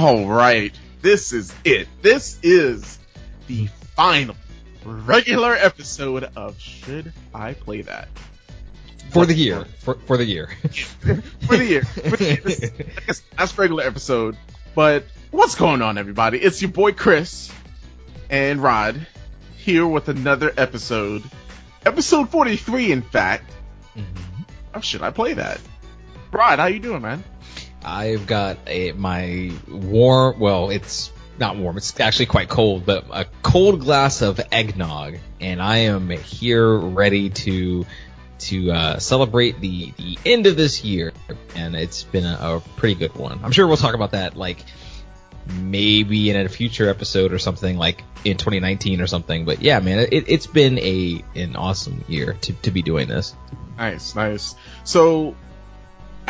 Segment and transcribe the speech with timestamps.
[0.00, 1.86] All right, this is it.
[2.00, 2.98] This is
[3.48, 3.66] the
[3.96, 4.34] final
[4.82, 8.08] regular episode of Should I Play That?
[9.10, 9.66] For the year.
[9.80, 10.46] For, for the year.
[11.46, 11.82] for the year.
[11.84, 12.40] For the year.
[13.06, 14.38] This- that's regular episode.
[14.74, 16.38] But what's going on, everybody?
[16.38, 17.52] It's your boy Chris
[18.30, 19.06] and Rod
[19.58, 21.22] here with another episode.
[21.84, 23.52] Episode 43, in fact.
[23.94, 24.04] Mhm.
[24.72, 25.60] Of Should I Play That?
[26.32, 27.22] Rod, how you doing, man?
[27.84, 33.26] I've got a, my warm, well, it's not warm, it's actually quite cold, but a
[33.42, 37.86] cold glass of eggnog, and I am here ready to
[38.40, 41.12] to uh, celebrate the the end of this year,
[41.54, 43.40] and it's been a, a pretty good one.
[43.42, 44.64] I'm sure we'll talk about that like
[45.58, 49.44] maybe in a future episode or something like in 2019 or something.
[49.44, 53.34] But yeah, man, it, it's been a an awesome year to to be doing this.
[53.76, 54.54] Nice, nice.
[54.84, 55.34] So,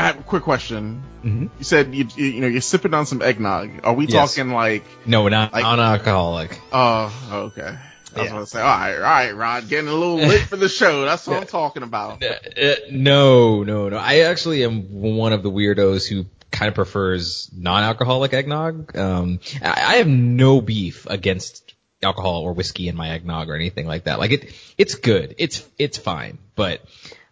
[0.01, 1.03] I have a quick question.
[1.25, 1.47] Mm-hmm.
[1.59, 3.71] You said you you, you know you're sipping on some eggnog.
[3.85, 4.35] Are we Yes.
[4.35, 4.85] talking like?
[5.07, 6.59] No, not Like- non-alcoholic.
[6.73, 7.63] Oh, okay.
[7.63, 8.33] I was Yeah.
[8.33, 11.05] gonna say, all right, all right, Rod, getting a little lit for the show.
[11.05, 12.25] That's what I'm talking about.
[12.25, 12.29] Uh,
[12.61, 13.97] uh, no, no, no.
[13.99, 18.97] I actually am one of the weirdos who kind of prefers non-alcoholic eggnog.
[18.97, 23.87] Um, I, I have no beef against alcohol or whiskey in my eggnog or anything
[23.87, 24.19] like that.
[24.19, 25.35] Like it, it's good.
[25.39, 26.81] It's it's fine, but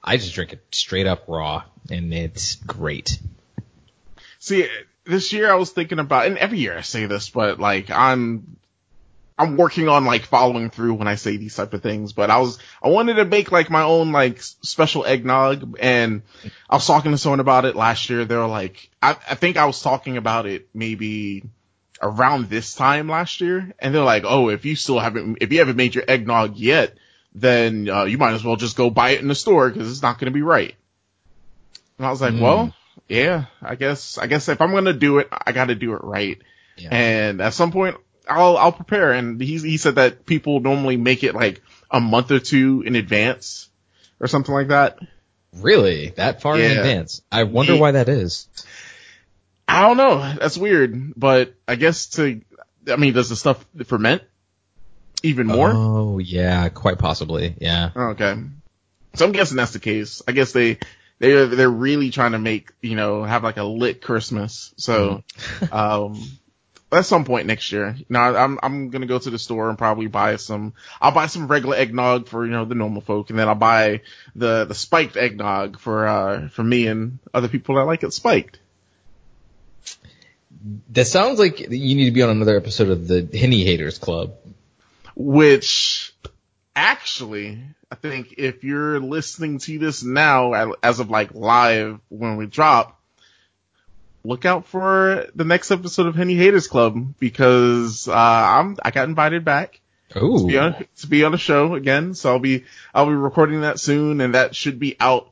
[0.03, 3.19] I just drink it straight up raw, and it's great.
[4.39, 4.69] See,
[5.05, 8.57] this year I was thinking about, and every year I say this, but like I'm,
[9.39, 12.13] I'm working on like following through when I say these type of things.
[12.13, 16.23] But I was, I wanted to make like my own like special eggnog, and
[16.69, 18.25] I was talking to someone about it last year.
[18.25, 21.45] They were like, I, I think I was talking about it maybe
[22.03, 25.61] around this time last year, and they're like, oh, if you still haven't, if you
[25.61, 26.97] haven't made your eggnog yet,
[27.35, 30.03] then uh, you might as well just go buy it in the store because it's
[30.03, 30.75] not going to be right.
[31.99, 32.41] And I was like, Mm.
[32.41, 32.75] well,
[33.09, 35.95] yeah, I guess, I guess if I'm going to do it, I got to do
[35.95, 36.39] it right.
[36.77, 36.89] Yeah.
[36.93, 37.97] And at some point,
[38.29, 39.13] I'll, I'll prepare.
[39.13, 42.95] And he, he said that people normally make it like a month or two in
[42.97, 43.69] advance
[44.21, 44.99] or something like that.
[45.57, 47.23] Really, that far in advance?
[47.33, 48.49] I wonder Ye- why that is.
[49.67, 50.19] I don't know.
[50.39, 52.41] That's weird, but I guess to,
[52.91, 54.23] I mean, does the stuff ferment
[55.23, 55.71] even more?
[55.73, 57.55] Oh yeah, quite possibly.
[57.59, 57.91] Yeah.
[57.95, 58.37] Okay.
[59.15, 60.23] So I'm guessing that's the case.
[60.29, 60.79] I guess they,
[61.19, 64.73] they, they're really trying to make, you know, have like a lit Christmas.
[64.77, 65.25] So,
[65.73, 66.23] um,
[66.91, 69.77] at some point next year, now I'm, I'm going to go to the store and
[69.77, 73.31] probably buy some, I'll buy some regular eggnog for, you know, the normal folk.
[73.31, 74.03] And then I'll buy
[74.35, 78.61] the, the spiked eggnog for, uh, for me and other people that like it spiked.
[80.91, 84.35] That sounds like you need to be on another episode of the Henny Haters Club.
[85.19, 86.15] Which
[86.77, 92.47] actually, I think if you're listening to this now, as of like live when we
[92.47, 93.01] drop,
[94.23, 99.09] look out for the next episode of Henny Haters Club because uh, I'm I got
[99.09, 99.81] invited back
[100.41, 102.15] to be on to be on the show again.
[102.15, 102.65] So I'll be
[102.95, 105.31] I'll be recording that soon, and that should be out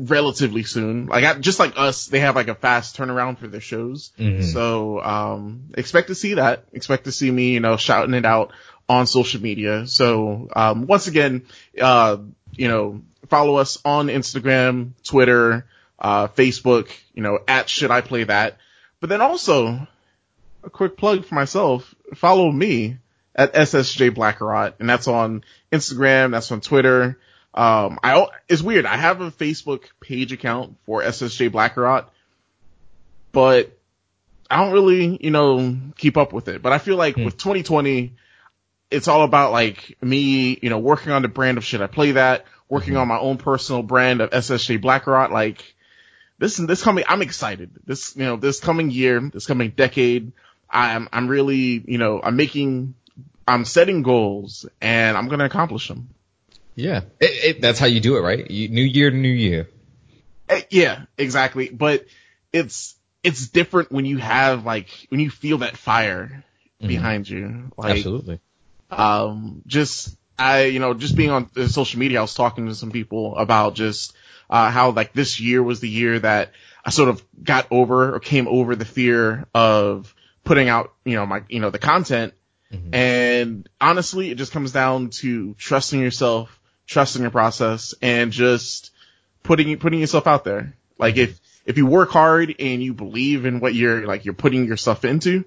[0.00, 1.06] relatively soon.
[1.06, 4.12] Like I, just like us, they have like a fast turnaround for their shows.
[4.18, 4.44] Mhm.
[4.44, 6.64] So um, expect to see that.
[6.72, 8.52] Expect to see me, you know, shouting it out
[8.88, 9.86] on social media.
[9.86, 11.44] So um, once again,
[11.80, 12.18] uh,
[12.52, 15.66] you know, follow us on Instagram, Twitter,
[15.98, 16.88] uh, Facebook.
[17.14, 18.56] You know, at Should I Play That?
[19.00, 19.86] But then also
[20.64, 21.94] a quick plug for myself.
[22.14, 22.98] Follow me
[23.34, 26.32] at SSJ Blackrot, and that's on Instagram.
[26.32, 27.18] That's on Twitter.
[27.54, 28.86] Um, I it's weird.
[28.86, 32.06] I have a Facebook page account for SSJ Blackrot,
[33.32, 33.76] but
[34.50, 36.62] I don't really, you know, keep up with it.
[36.62, 37.24] But I feel like Hmm.
[37.24, 38.12] with 2020,
[38.90, 42.12] it's all about like me, you know, working on the brand of should I play
[42.12, 43.00] that, working Mhm.
[43.02, 45.30] on my own personal brand of SSJ Blackrot.
[45.30, 45.62] Like
[46.38, 47.70] this, this coming, I'm excited.
[47.84, 50.32] This, you know, this coming year, this coming decade,
[50.70, 52.94] I'm, I'm really, you know, I'm making,
[53.46, 56.10] I'm setting goals and I'm going to accomplish them.
[56.74, 57.00] yeah.
[57.20, 58.50] It, it, that's how you do it, right?
[58.50, 59.68] You, new year, new year.
[60.48, 61.68] Eh, Yeah, exactly.
[61.70, 62.06] But
[62.52, 66.44] it's, it's different when you have like, when you feel that fire
[66.80, 66.86] Mhm.
[66.88, 67.72] behind you.
[67.76, 68.38] Like, Absolutely.
[68.90, 72.90] Um, just I, you know, just being on social media, I was talking to some
[72.92, 74.14] people about just
[74.48, 76.52] uh, how like this year was the year that
[76.84, 80.14] I sort of got over or came over the fear of
[80.44, 82.34] putting out, you know, my, you know, the content.
[82.72, 82.94] Mhm.
[82.94, 88.90] And honestly, it just comes down to trusting yourself, trusting your process, and just
[89.42, 90.74] putting putting yourself out there.
[90.98, 94.66] Like if if you work hard and you believe in what you're like you're putting
[94.66, 95.44] yourself into,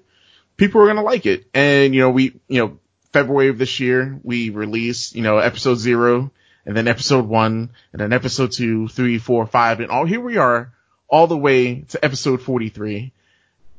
[0.56, 1.46] people are gonna like it.
[1.54, 2.78] And you know, we you know,
[3.12, 6.30] February of this year, we released, you know, episode zero,
[6.64, 10.38] and then episode one, and then episode two, three, four, five, and all here we
[10.38, 10.72] are,
[11.08, 13.12] all the way to episode 43.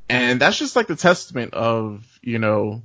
[0.09, 2.83] And that's just like the testament of, you know,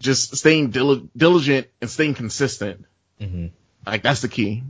[0.00, 2.84] just staying dil- diligent and staying consistent.
[3.20, 3.46] Mm-hmm.
[3.86, 4.64] Like that's the key.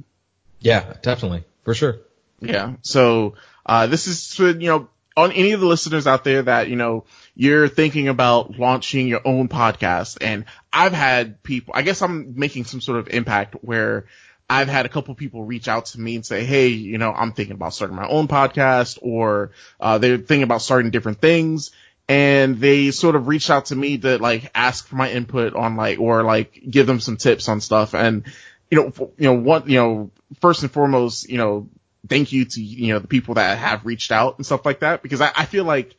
[0.60, 1.44] Yeah, definitely.
[1.64, 1.98] For sure.
[2.40, 2.74] Yeah.
[2.82, 3.34] So,
[3.66, 7.04] uh, this is you know, on any of the listeners out there that, you know,
[7.34, 10.18] you're thinking about launching your own podcast.
[10.20, 14.06] And I've had people, I guess I'm making some sort of impact where
[14.48, 17.32] I've had a couple people reach out to me and say, Hey, you know, I'm
[17.32, 19.50] thinking about starting my own podcast or,
[19.80, 21.72] uh, they're thinking about starting different things.
[22.08, 25.74] And they sort of reached out to me to like ask for my input on
[25.74, 27.92] like, or like give them some tips on stuff.
[27.92, 28.22] And,
[28.70, 30.10] you know, you know, what, you know,
[30.40, 31.68] first and foremost, you know,
[32.08, 35.02] thank you to, you know, the people that have reached out and stuff like that.
[35.02, 35.94] Because I, I feel like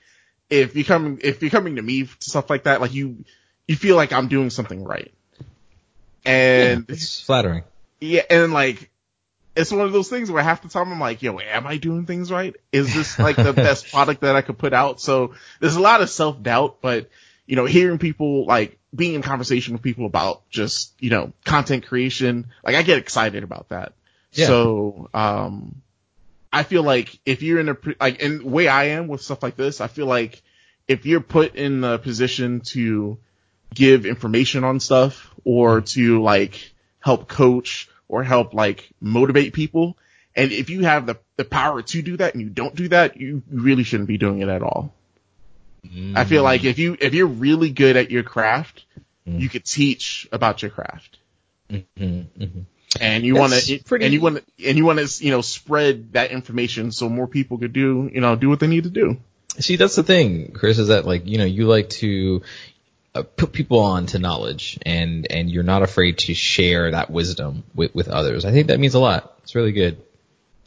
[0.50, 3.24] if you come, if you're coming to me to stuff like that, like you,
[3.68, 5.14] you feel like I'm doing something right.
[6.26, 7.64] And yeah, it's flattering.
[8.00, 8.90] Yeah, and like,
[9.56, 12.06] it's one of those things where half the time I'm like, yo, am I doing
[12.06, 12.56] things right?
[12.72, 15.02] Is this like the best product that I could put out?
[15.02, 17.10] So there's a lot of self doubt, but
[17.46, 21.88] you know, hearing people like being in conversation with people about just, you know, content
[21.88, 23.94] creation, like I get excited about that.
[24.34, 24.48] Yeah.
[24.48, 25.82] So, um,
[26.52, 29.44] I feel like if you're in a, like, in the way I am with stuff
[29.44, 30.42] like this, I feel like
[30.88, 33.20] if you're put in the position to
[33.74, 39.98] give information on stuff or to like help coach or help like motivate people.
[40.36, 43.18] And if you have the, the power to do that and you don't do that,
[43.18, 44.94] you really shouldn't be doing it at all.
[45.86, 46.18] Mm.
[46.18, 48.86] I feel like if you, if you're really good at your craft,
[49.28, 49.40] mm.
[49.40, 51.18] you could teach about your craft.
[51.70, 52.62] Mm-hmm, mm-hmm.
[53.00, 54.06] And you want to, pretty...
[54.06, 57.28] and you want to, and you want to, you know, spread that information so more
[57.28, 59.18] people could do, you know, do what they need to do.
[59.60, 62.42] See, that's the thing, Chris, is that like, you know, you like to,
[63.16, 67.64] uh, put people on to knowledge and and you're not afraid to share that wisdom
[67.74, 68.46] with with others.
[68.46, 69.34] I think that means a lot.
[69.44, 70.02] It's really good.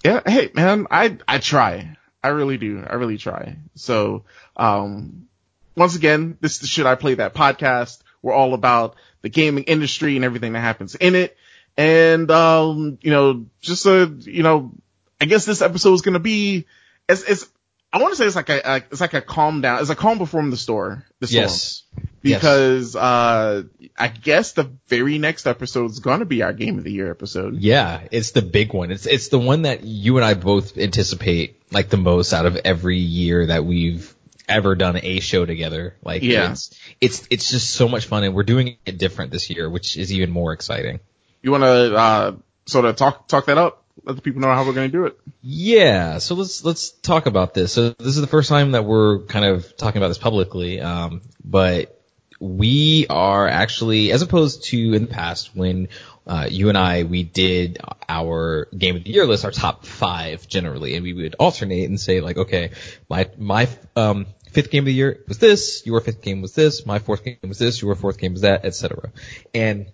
[0.04, 1.96] Yeah, hey man, I I try.
[2.22, 2.84] I really do.
[2.84, 3.56] I really try.
[3.76, 4.24] So,
[4.56, 5.28] um
[5.76, 8.02] once again, this is the Should I Play That podcast.
[8.20, 11.36] We're all about the gaming industry and everything that happens in it.
[11.76, 14.72] And um, you know, just a you know,
[15.20, 16.66] I guess this episode is gonna be
[17.08, 17.48] it's it's
[17.92, 19.80] I want to say it's like a, a, it's like a calm down.
[19.80, 21.04] It's a calm before the store.
[21.20, 21.42] The storm.
[21.42, 21.82] Yes.
[22.22, 23.02] Because yes.
[23.02, 23.62] uh
[23.98, 27.56] I guess the very next episode is gonna be our game of the year episode.
[27.56, 28.90] Yeah, it's the big one.
[28.90, 32.56] It's it's the one that you and I both anticipate like the most out of
[32.56, 34.14] every year that we've
[34.48, 35.96] ever done a show together.
[36.02, 36.52] Like yeah.
[36.52, 39.96] it's it's it's just so much fun and we're doing it different this year, which
[39.96, 41.00] is even more exciting.
[41.43, 42.37] You wanna uh
[42.67, 43.83] sort of talk talk that up?
[44.05, 45.19] let the people know how we're going to do it.
[45.43, 47.73] Yeah, so let's let's talk about this.
[47.73, 51.23] So this is the first time that we're kind of talking about this publicly, um,
[51.44, 51.99] but
[52.41, 55.89] we are actually, as opposed to in the past when
[56.27, 57.79] uh, you and I we did
[58.09, 62.00] our game of the year list, our top five generally, and we would alternate and
[62.00, 62.71] say like, okay,
[63.09, 66.85] my my um, fifth game of the year was this, your fifth game was this,
[66.85, 69.12] my fourth game was this, your fourth game was that, etc.
[69.55, 69.87] And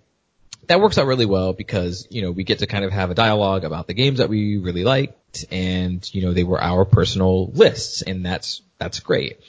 [0.69, 3.15] that works out really well because, you know, we get to kind of have a
[3.15, 7.47] dialogue about the games that we really liked and, you know, they were our personal
[7.47, 9.39] lists and that's, that's great.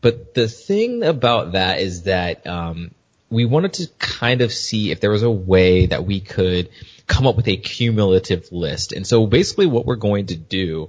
[0.00, 2.92] But the thing about that is that, um,
[3.28, 6.70] we wanted to kind of see if there was a way that we could
[7.06, 8.92] come up with a cumulative list.
[8.92, 10.88] And so basically what we're going to do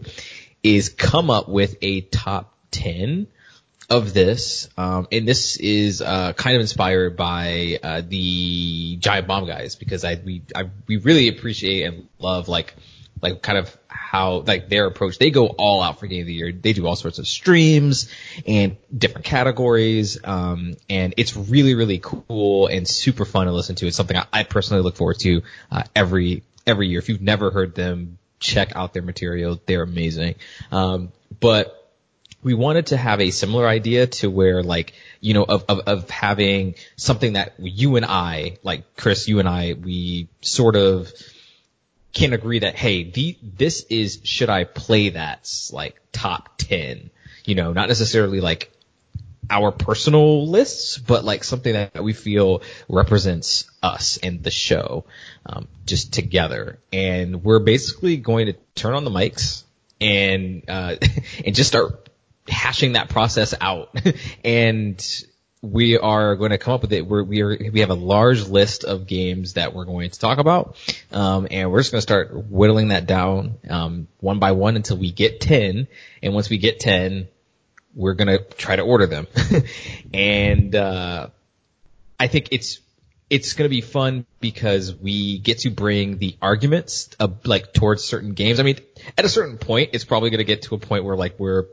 [0.64, 3.28] is come up with a top 10
[3.90, 9.48] of this, um, and this is uh, kind of inspired by uh, the Giant Bomb
[9.48, 12.76] guys because I we I, we really appreciate and love like
[13.22, 15.18] like kind of how like their approach.
[15.18, 16.52] They go all out for Game of the Year.
[16.52, 18.10] They do all sorts of streams
[18.46, 23.88] and different categories, um, and it's really really cool and super fun to listen to.
[23.88, 25.42] It's something I, I personally look forward to
[25.72, 27.00] uh, every every year.
[27.00, 29.60] If you've never heard them, check out their material.
[29.66, 30.36] They're amazing.
[30.72, 31.79] Um, but
[32.42, 36.10] we wanted to have a similar idea to where like, you know, of, of, of
[36.10, 41.12] having something that you and I, like Chris, you and I, we sort of
[42.14, 47.10] can agree that, hey, the, this is, should I play that's like top 10,
[47.46, 48.72] you know, not necessarily like
[49.50, 55.06] our personal lists, but like something that we feel represents us and the show,
[55.46, 56.80] um, just together.
[56.94, 59.64] And we're basically going to turn on the mics
[60.00, 60.96] and, uh,
[61.46, 62.09] and just start
[62.50, 63.96] hashing that process out
[64.44, 65.24] and
[65.62, 67.06] we are going to come up with it.
[67.06, 70.38] We're, we are, we have a large list of games that we're going to talk
[70.38, 70.78] about.
[71.12, 74.98] Um, and we're just going to start whittling that down, um, one by one until
[74.98, 75.88] we get 10.
[76.24, 77.28] And once we get 10,
[77.94, 79.28] we're going to try to order them.
[80.14, 81.28] and, uh,
[82.18, 82.80] I think it's,
[83.30, 88.04] it's going to be fun because we get to bring the arguments of, like towards
[88.04, 88.60] certain games.
[88.60, 88.80] I mean,
[89.18, 91.66] at a certain point, it's probably going to get to a point where like we're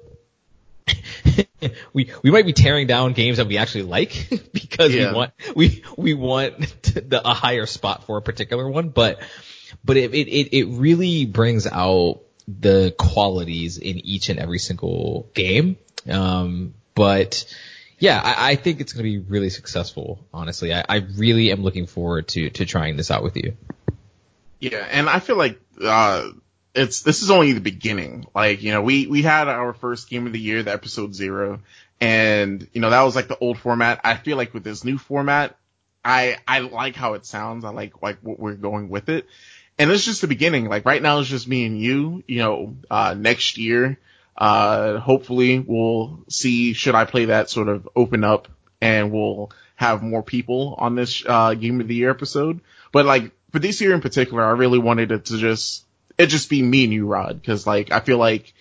[1.92, 5.10] we we might be tearing down games that we actually like because Yeah.
[5.10, 9.20] we want we we want the, a higher spot for a particular one, but
[9.84, 15.76] but it, it it really brings out the qualities in each and every single game.
[16.08, 17.44] Um, but
[17.98, 20.24] yeah, I, I think it's going to be really successful.
[20.32, 23.56] Honestly, I, I really am looking forward to to trying this out with you.
[24.60, 26.28] Yeah, and I feel like uh
[26.76, 28.26] it's this is only the beginning.
[28.34, 31.60] Like, you know, we we had our first game of the year, the episode 0,
[32.00, 34.00] and you know, that was like the old format.
[34.04, 35.56] I feel like with this new format,
[36.04, 37.64] I I like how it sounds.
[37.64, 39.26] I like like what we're going with it.
[39.78, 40.68] And it's just the beginning.
[40.68, 43.98] Like right now it's just me and you, you know, uh next year
[44.36, 48.48] uh hopefully we'll see should I play that sort of open up
[48.82, 52.60] and we'll have more people on this uh game of the year episode.
[52.92, 55.85] But like for this year in particular, I really wanted it to just
[56.18, 58.52] it just be me and you, Rod, because like I feel like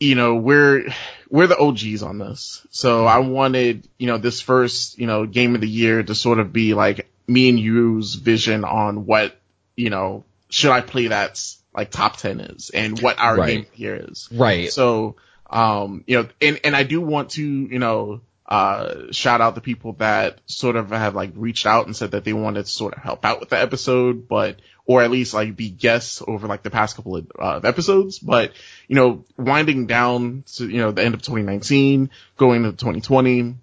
[0.00, 0.86] you know we're
[1.30, 5.54] we're the OGs on this, so I wanted you know this first you know game
[5.54, 9.36] of the year to sort of be like me and you's vision on what
[9.76, 13.46] you know should I play that's like top ten is and what our Right.
[13.48, 14.28] game of the year is.
[14.30, 14.70] Right.
[14.70, 15.16] So,
[15.48, 19.62] um, you know, and, and I do want to, you know, uh, shout out the
[19.62, 22.92] people that sort of have like reached out and said that they wanted to sort
[22.92, 26.62] of help out with the episode, but, or at least like be guests over like
[26.62, 28.18] the past couple of, uh, of episodes.
[28.18, 28.52] But,
[28.88, 33.54] you know, winding down to, you know, the end of 2019, going to 2020,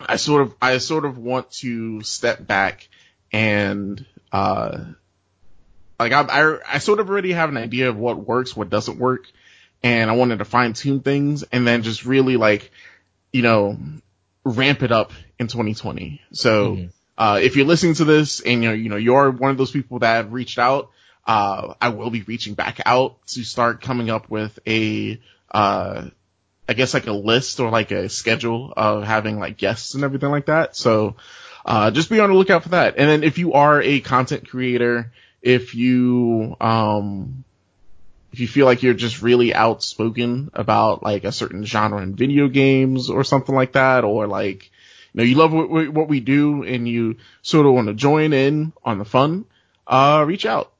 [0.00, 2.88] I sort of, I sort of want to step back
[3.32, 4.84] and, uh,
[5.98, 8.98] like I, I, I sort of already have an idea of what works, what doesn't
[8.98, 9.26] work,
[9.82, 12.70] and I wanted to fine tune things and then just really like,
[13.32, 13.78] you know,
[14.44, 16.20] ramp it up in 2020.
[16.32, 16.92] So, Mhm.
[17.20, 19.98] Uh, if you're listening to this and you're, you know, you're one of those people
[19.98, 20.90] that have reached out,
[21.26, 26.06] uh, I will be reaching back out to start coming up with a, uh,
[26.66, 30.30] I guess like a list or like a schedule of having like guests and everything
[30.30, 30.74] like that.
[30.74, 31.16] So,
[31.66, 32.94] uh, just be on the lookout for that.
[32.96, 35.12] And then if you are a content creator,
[35.42, 37.44] if you, um,
[38.32, 42.48] if you feel like you're just really outspoken about like a certain genre in video
[42.48, 44.70] games or something like that, or like,
[45.14, 48.32] know, you love what, we- what we do and you sort of want to join
[48.32, 49.44] in on the fun,
[49.86, 50.72] uh, reach out.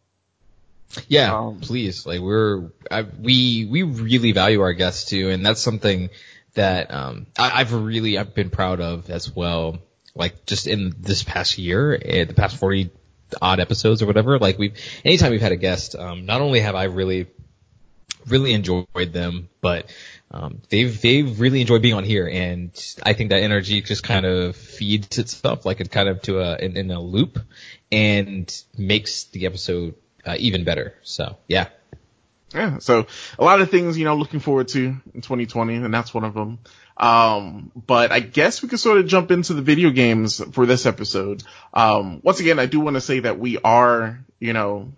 [1.08, 2.04] Yeah, Um, please.
[2.04, 6.10] Like we're I, we we really value our guests too, and that's something
[6.54, 9.78] that um I, I've really I've been proud of as well.
[10.16, 12.90] Like just in this past year, eh, the past forty
[13.40, 14.40] odd episodes or whatever.
[14.40, 17.28] Like we've anytime we've had a guest, um, not only have I really
[18.26, 19.86] really enjoyed them, but
[20.30, 22.70] um, they've they've really enjoyed being on here, and
[23.02, 26.56] I think that energy just kind of feeds itself like it kind of to a
[26.56, 27.38] in, in a loop,
[27.90, 29.94] and makes the episode
[30.24, 30.94] uh, even better.
[31.02, 31.68] So yeah,
[32.54, 32.78] Yeah.
[32.78, 33.06] So
[33.38, 34.80] a lot of things, you know, looking forward to
[35.14, 36.58] in 2020 and that's one of them.
[36.96, 40.84] Um, but I guess we could sort of jump into the video games for this
[40.84, 41.42] episode.
[41.72, 44.92] Um, once again, I do want to say that we are, you know,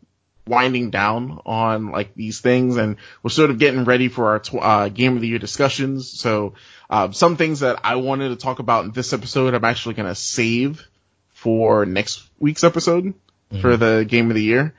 [0.46, 4.54] winding down on like these things and we're sort of getting ready for our tw-
[4.56, 6.10] uh, game of the year discussions.
[6.10, 6.54] So,
[6.90, 10.08] um, some things that I wanted to talk about in this episode, I'm actually going
[10.08, 10.86] to save
[11.30, 13.14] for next week's episode
[13.60, 14.74] for the game of the year.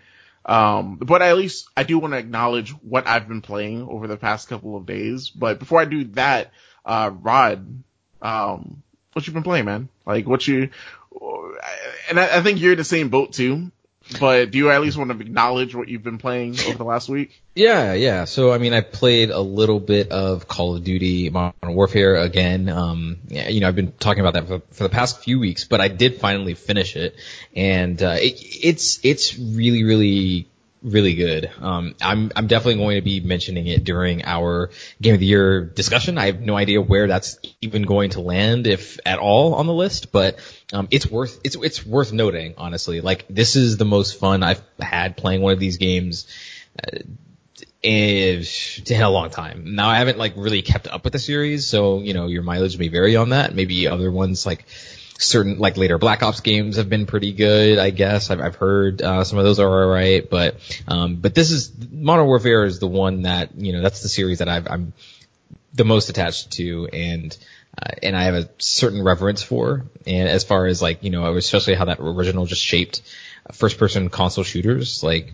[0.46, 4.18] Um, but at least I do want to acknowledge what I've been playing over the
[4.18, 5.30] past couple of days.
[5.30, 6.52] But before I do that,
[6.86, 7.84] uh, Rod,
[8.22, 9.90] um, what you been playing, man?
[10.06, 10.70] Like what you,
[12.10, 13.72] and I, I think you're in the same boat too.
[14.20, 17.10] But do you at least want to acknowledge what you've been playing over the last
[17.10, 17.40] week?
[17.56, 18.26] Yeah, yeah.
[18.26, 22.68] So I mean, I played a little bit of Call of Duty Modern Warfare again.
[22.68, 25.64] Um, yeah, you know, I've been talking about that for, for the past few weeks,
[25.64, 27.16] but I did finally finish it,
[27.56, 30.48] and uh, it, it's it's really really
[30.84, 31.50] really good.
[31.60, 34.70] Um, I'm I'm definitely going to be mentioning it during our
[35.02, 36.18] Game of the Year discussion.
[36.18, 39.74] I have no idea where that's even going to land, if at all, on the
[39.74, 40.38] list, but
[40.74, 42.56] um, it's worth it's it's worth noting.
[42.58, 46.28] Honestly, like this is the most fun I've had playing one of these games
[47.84, 49.76] is in a long time.
[49.76, 52.78] Now I haven't like really kept up with the series, so you know your mileage
[52.78, 53.54] may vary on that.
[53.54, 54.66] Maybe other ones like
[55.18, 57.80] certain like later Black Ops games have been pretty good.
[57.80, 61.52] I guess I've I've heard uh, some of those are alright, but um, but this
[61.52, 64.94] is Modern Warfare is the one that you know that's the series that I've, I'm
[65.74, 67.36] the most attached to and.
[67.76, 71.36] Uh, and I have a certain reverence for, and as far as like you know,
[71.36, 73.02] especially how that original just shaped
[73.52, 75.34] first-person console shooters, like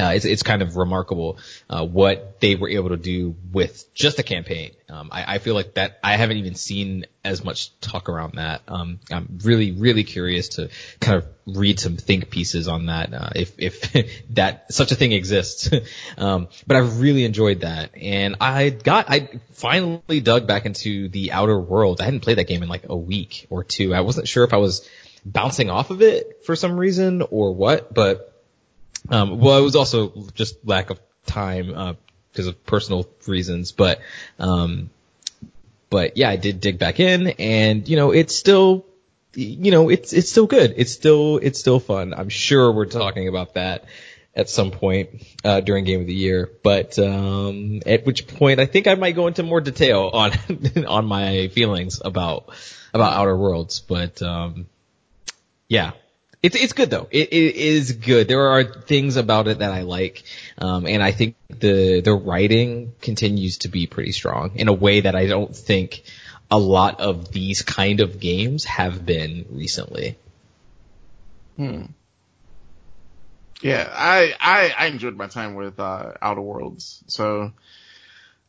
[0.00, 1.38] uh, it's it's kind of remarkable
[1.68, 4.72] uh, what they were able to do with just a campaign.
[4.88, 8.62] Um, I, I, feel like that I haven't even seen as much talk around that.
[8.66, 13.30] Um, I'm really really curious to kind of read some think pieces on that uh,
[13.36, 15.70] if if that such a thing exists.
[16.18, 21.32] um, but I really enjoyed that, and I got I finally dug back into the
[21.32, 22.00] Outer World.
[22.00, 23.94] I hadn't played that game in like a week or two.
[23.94, 24.88] I wasn't sure if I was
[25.24, 28.29] bouncing off of it for some reason or what, but
[29.08, 31.94] um, well, it was also just lack of time, uh,
[32.30, 34.00] because of personal reasons, but,
[34.38, 34.90] um,
[35.88, 38.86] but yeah, I did dig back in and, you know, it's still,
[39.34, 40.74] you know, it's, it's still good.
[40.76, 42.14] It's still, it's still fun.
[42.14, 43.84] I'm sure we're talking about that
[44.34, 48.66] at some point, uh, during game of the year, but, um, at which point I
[48.66, 50.32] think I might go into more detail on,
[50.86, 52.50] on my feelings about,
[52.94, 54.66] about Outer Worlds, but, um,
[55.68, 55.92] yeah,
[56.42, 57.08] it's it's good though.
[57.10, 58.28] It, it is good.
[58.28, 60.22] There are things about it that I like,
[60.58, 65.00] um, and I think the the writing continues to be pretty strong in a way
[65.00, 66.02] that I don't think
[66.50, 70.16] a lot of these kind of games have been recently.
[71.56, 71.84] Hmm.
[73.62, 77.04] Yeah, I, I, I enjoyed my time with, uh, Outer Worlds.
[77.08, 77.52] So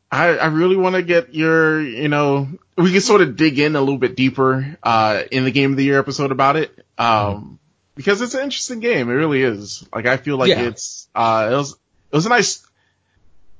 [0.09, 3.75] I, I really want to get your, you know, we can sort of dig in
[3.75, 6.71] a little bit deeper, uh, in the game of the year episode about it.
[6.97, 7.59] Um,
[8.01, 9.09] because it's an interesting game.
[9.09, 9.87] It really is.
[9.93, 10.61] Like I feel like yeah.
[10.61, 12.65] it's uh it was it was a nice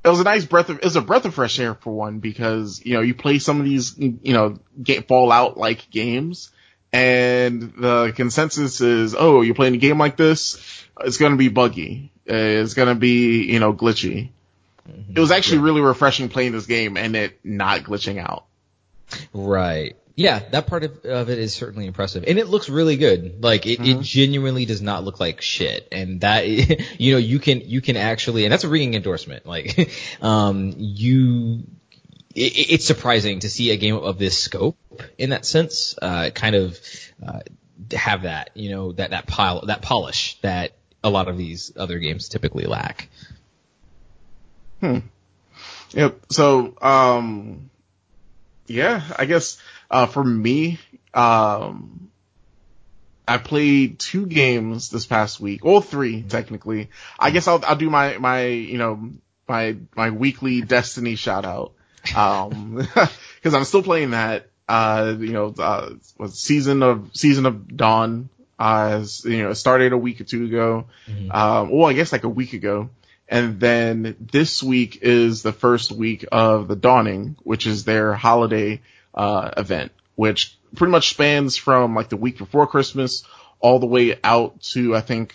[0.04, 2.20] it was a nice breath of it was a breath of fresh air for one
[2.20, 6.50] because you know you play some of these you know get Fallout like games
[6.92, 12.12] and the consensus is oh you're playing a game like this it's gonna be buggy
[12.26, 14.30] it's gonna be you know glitchy.
[14.90, 15.14] Mm-hmm.
[15.16, 15.66] It was actually yeah.
[15.66, 18.46] really refreshing playing this game and it not glitching out.
[19.34, 19.96] Right.
[20.16, 23.44] Yeah, that part of, of it is certainly impressive, and it looks really good.
[23.44, 24.00] Like it, mm-hmm.
[24.00, 26.48] it genuinely does not look like shit, and that
[27.00, 29.46] you know you can you can actually, and that's a ringing endorsement.
[29.46, 29.90] Like,
[30.22, 31.64] um, you,
[32.36, 34.78] it, it's surprising to see a game of this scope
[35.18, 36.80] in that sense, uh, kind of
[37.26, 37.40] uh,
[37.94, 42.00] have that you know that that pile that polish that a lot of these other
[42.00, 43.10] games typically lack.
[44.82, 45.00] Hmm.
[45.94, 46.20] Yep.
[46.32, 47.70] So, um,
[48.68, 49.58] yeah, I guess
[49.92, 50.80] uh, for me,
[51.14, 52.10] um,
[53.28, 56.90] I played two games this past week, or three technically.
[57.20, 59.12] I guess I'll I'll do my my you know
[59.48, 61.74] my my weekly Destiny shout out,
[62.16, 62.76] um,
[63.36, 64.48] because I'm still playing that.
[64.68, 65.92] Uh, you know, uh,
[66.30, 68.30] season of season of Dawn.
[68.58, 70.86] Uh, you know, started a week or two ago.
[71.08, 71.32] Mm-hmm.
[71.32, 72.90] Um, well, I guess like a week ago.
[73.28, 78.82] And then this week is the first week of the Dawning, which is their holiday
[79.14, 83.24] uh, event, which pretty much spans from like the week before Christmas
[83.60, 85.34] all the way out to I think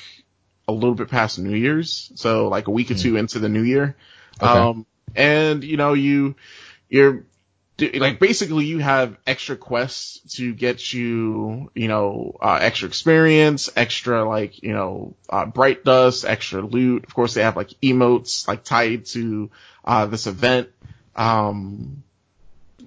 [0.69, 3.21] a little bit past New Year's, so like a week or two mm.
[3.21, 3.97] into the new year.
[4.43, 4.47] Okay.
[4.47, 6.35] Um, and you know you
[6.89, 7.25] you're
[7.79, 14.27] like basically you have extra quests to get you, you know, uh, extra experience, extra
[14.27, 17.05] like, you know, uh, bright dust, extra loot.
[17.05, 19.51] Of course, they have like emotes like tied to,
[19.85, 20.71] uh, this event.
[21.15, 22.03] Um,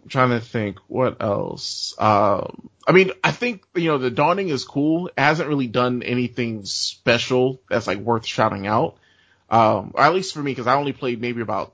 [0.08, 1.94] trying to think what else.
[1.98, 5.08] Um, I mean, I think, you know, the dawning is cool.
[5.08, 8.98] It hasn't really done anything special that's like worth shouting out.
[9.50, 11.74] Um, or at least for me, cause I only played maybe about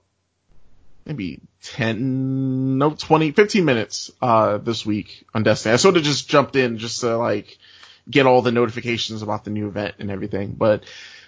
[1.06, 5.74] maybe 10, no, 20, 15 minutes, uh, this week on Destiny.
[5.74, 7.58] I sort of just jumped in just to like
[8.10, 10.52] get all the notifications about the new event and everything.
[10.52, 10.84] But,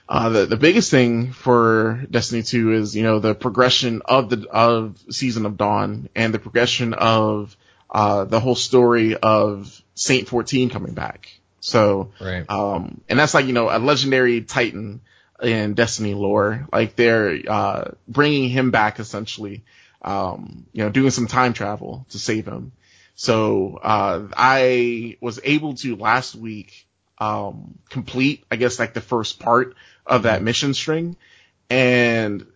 [0.09, 4.47] uh, the, the biggest thing for Destiny 2 is, you know, the progression of the,
[4.49, 7.55] of Season of Dawn and the progression of,
[7.89, 11.29] uh, the whole story of Saint 14 coming back.
[11.59, 12.49] So, right.
[12.49, 15.01] um, and that's like, you know, a legendary Titan
[15.41, 16.67] in Destiny lore.
[16.71, 19.63] Like they're, uh, bringing him back essentially,
[20.01, 22.71] um, you know, doing some time travel to save him.
[23.15, 29.39] So, uh, I was able to last week, um, complete, I guess, like the first
[29.39, 29.75] part
[30.07, 31.17] of that mission string.
[31.69, 32.47] And,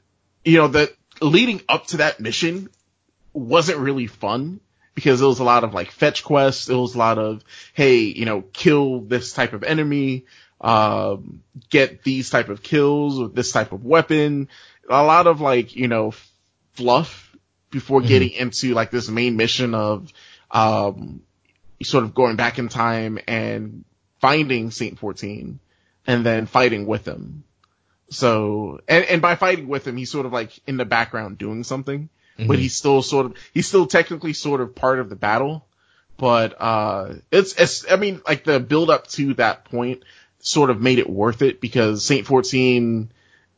[0.44, 0.90] you know, that
[1.22, 2.70] leading up to that mission
[3.34, 4.60] wasn't really fun
[4.96, 6.70] because it was a lot of like fetch quests.
[6.70, 10.26] It was a lot of, hey, you know, kill this type of enemy,
[10.60, 14.48] um, get these type of kills with this type of weapon.
[14.90, 16.14] A lot of like, you know,
[16.74, 17.36] fluff
[17.70, 18.08] before mm-hmm.
[18.08, 20.12] getting into like this main mission of,
[20.50, 21.22] um,
[21.84, 23.86] sort of going back in time and
[24.20, 25.60] finding Saint 14
[26.08, 27.44] and then fighting with him.
[28.10, 31.64] So, and, and by fighting with him, he's sort of like in the background doing
[31.64, 32.48] something, mm-hmm.
[32.48, 35.66] but he's still sort of, he's still technically sort of part of the battle.
[36.18, 40.04] But, uh, it's, it's, I mean, like the build up to that point
[40.40, 43.12] sort of made it worth it because Saint 14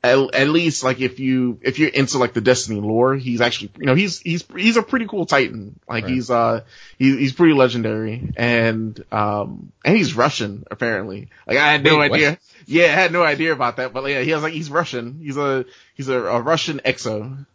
[0.04, 3.72] at, at, least like if you if you're into like the Destiny lore, he's actually
[3.80, 5.80] you know he's he's he's a pretty cool Titan.
[5.88, 6.14] Like right.
[6.14, 6.64] he's uh
[7.00, 11.30] he's he's pretty legendary and um and he's Russian apparently.
[11.48, 12.30] Like I had no Wait, idea.
[12.32, 12.40] What?
[12.66, 13.94] Yeah, I had no idea about that.
[13.94, 15.20] But yeah, he was like he's Russian.
[15.22, 17.46] He's a he's a, a Russian exo.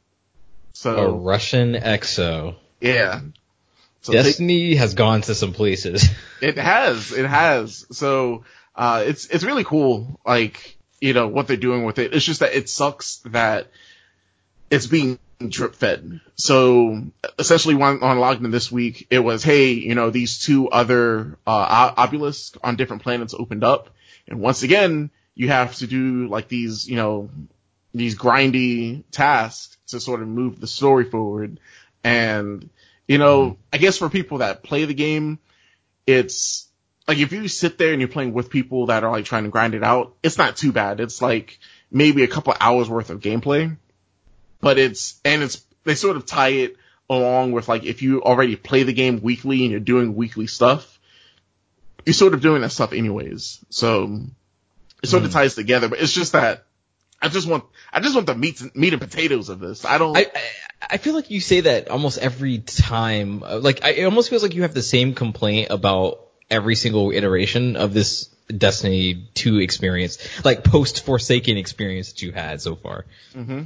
[0.73, 2.55] So a Russian exo.
[2.81, 3.21] Yeah.
[4.01, 6.09] So Destiny take, has gone to some places.
[6.41, 7.13] It has.
[7.13, 7.85] It has.
[7.93, 10.19] So uh it's it's really cool.
[10.25, 12.15] Like you know, what they're doing with it.
[12.15, 13.69] It's just that it sucks that
[14.71, 16.21] it's being drip fed.
[16.35, 17.03] So
[17.39, 21.93] essentially when on Login this week, it was, hey, you know, these two other, uh,
[21.97, 23.91] obelisks on different planets opened up.
[24.27, 27.31] And once again, you have to do like these, you know,
[27.95, 31.61] these grindy tasks to sort of move the story forward.
[32.05, 32.69] And,
[33.07, 33.61] you know, mm-hmm.
[33.73, 35.39] I guess for people that play the game,
[36.07, 36.68] it's,
[37.09, 39.49] like if you sit there and you're playing with people that are like trying to
[39.49, 41.01] grind it out, it's not too bad.
[41.01, 41.59] It's like
[41.91, 43.75] maybe a couple hours worth of gameplay,
[44.61, 46.77] but it's, and it's, they sort of tie it
[47.09, 51.01] along with like if you already play the game weekly and you're doing weekly stuff,
[52.05, 53.65] you're sort of doing that stuff anyways.
[53.71, 54.21] So
[55.03, 55.27] it sort mm.
[55.27, 56.65] of ties together, but it's just that
[57.23, 59.87] I just want, I just want the meat, meat and potatoes of this.
[59.87, 60.17] I don't.
[60.17, 60.43] I, I,
[60.91, 63.41] I feel like you say that almost every time.
[63.41, 67.77] Like, I, it almost feels like you have the same complaint about every single iteration
[67.77, 73.05] of this Destiny 2 experience, like post Forsaken experience that you had so far.
[73.35, 73.65] Mm-hmm.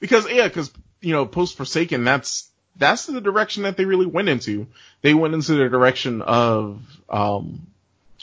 [0.00, 4.28] Because yeah, because you know, post Forsaken, that's that's the direction that they really went
[4.28, 4.66] into.
[5.02, 7.66] They went into the direction of um,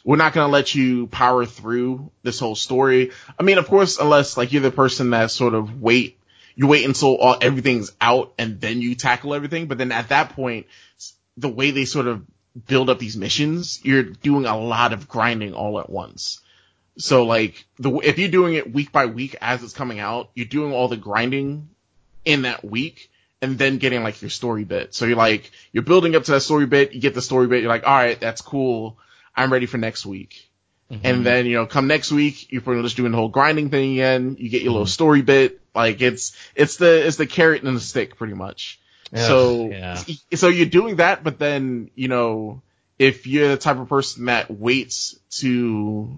[0.03, 3.11] we're not going to let you power through this whole story.
[3.39, 6.17] I mean, of course, unless like you're the person that sort of wait,
[6.55, 9.67] you wait until all everything's out and then you tackle everything.
[9.67, 10.67] But then at that point,
[11.37, 12.25] the way they sort of
[12.67, 16.41] build up these missions, you're doing a lot of grinding all at once.
[16.97, 20.45] So like the if you're doing it week by week as it's coming out, you're
[20.45, 21.69] doing all the grinding
[22.25, 23.09] in that week
[23.41, 24.93] and then getting like your story bit.
[24.93, 27.61] So you're like you're building up to that story bit, you get the story bit,
[27.61, 28.97] you're like, all right, that's cool.
[29.35, 30.49] I'm ready for next week.
[30.91, 31.05] Mm-hmm.
[31.05, 33.93] And then, you know, come next week, you're pretty much doing the whole grinding thing
[33.93, 34.35] again.
[34.37, 34.91] You get your little mm-hmm.
[34.91, 35.61] story bit.
[35.73, 38.80] Like it's, it's the, it's the carrot and the stick pretty much
[39.15, 40.01] so, yeah.
[40.35, 42.61] so you're doing that, but then, you know,
[42.97, 46.17] if you're the type of person that waits to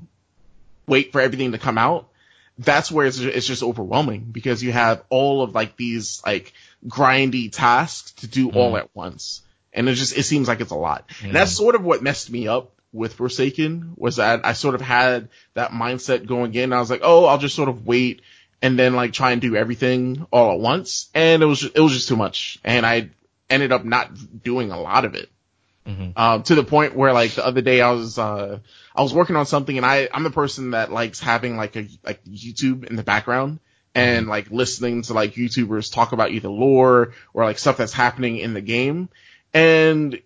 [0.86, 2.10] wait for everything to come out,
[2.58, 6.54] that's where it's, it's just overwhelming because you have all of like these like
[6.88, 8.56] grindy tasks to do mm.
[8.56, 9.42] all at once.
[9.72, 11.08] And it just, it seems like it's a lot.
[11.22, 11.28] Mm.
[11.28, 14.82] And that's sort of what messed me up with Forsaken was that I sort of
[14.82, 16.74] had that mindset going in.
[16.74, 18.22] I was like, oh, I'll just sort of wait
[18.64, 21.10] and then like try and do everything all at once.
[21.14, 22.58] And it was, it was just too much.
[22.64, 23.10] And I
[23.50, 24.10] ended up not
[24.42, 25.30] doing a lot of it.
[25.86, 26.12] Mm-hmm.
[26.16, 28.60] Um, to the point where like the other day I was, uh,
[28.96, 31.90] I was working on something and I, I'm the person that likes having like a,
[32.06, 33.60] like YouTube in the background
[33.94, 38.38] and like listening to like YouTubers talk about either lore or like stuff that's happening
[38.38, 39.10] in the game.
[39.54, 40.22] And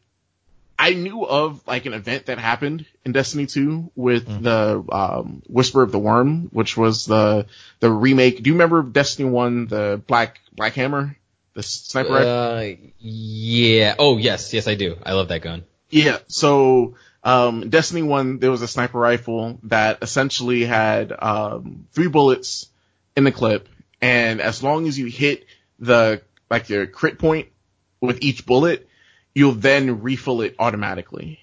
[0.79, 4.43] I knew of like an event that happened in Destiny 2 with mm-hmm.
[4.43, 7.47] the um, Whisper of the Worm, which was the
[7.79, 8.43] the remake.
[8.43, 11.17] Do you remember Destiny 1, the Black Black Hammer,
[11.53, 12.29] the sniper rifle?
[12.29, 13.95] Uh, yeah.
[13.97, 14.97] Oh yes, yes I do.
[15.03, 15.63] I love that gun.
[15.89, 16.19] Yeah.
[16.27, 22.67] So um, Destiny 1, there was a sniper rifle that essentially had um, three bullets
[23.15, 23.67] in the clip,
[23.99, 25.45] and as long as you hit
[25.79, 27.49] the like your crit point
[27.99, 28.86] with each bullet,
[29.37, 31.39] you'll then refill it automatically.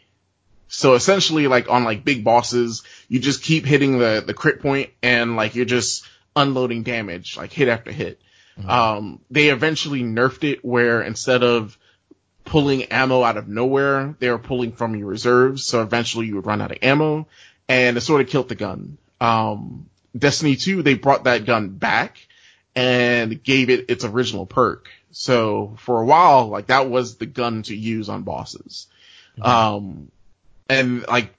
[0.66, 4.90] So essentially like on like big bosses, you just keep hitting the, the crit point
[5.00, 6.04] and like you're just
[6.35, 8.20] unloading damage, like hit after hit.
[8.59, 8.68] Mm-hmm.
[8.68, 11.78] Um, they eventually nerfed it where instead of
[12.44, 15.62] pulling ammo out of nowhere, they were pulling from your reserves.
[15.62, 17.28] So eventually you would run out of ammo
[17.68, 18.98] and it sort of killed the gun.
[19.20, 22.16] Um, Destiny 2, they brought that gun back
[22.74, 24.88] and gave it its original perk.
[25.14, 28.88] So for a while, like that was the gun to use on bosses.
[29.38, 29.48] Mm-hmm.
[29.48, 30.11] Um,
[30.68, 31.33] and like,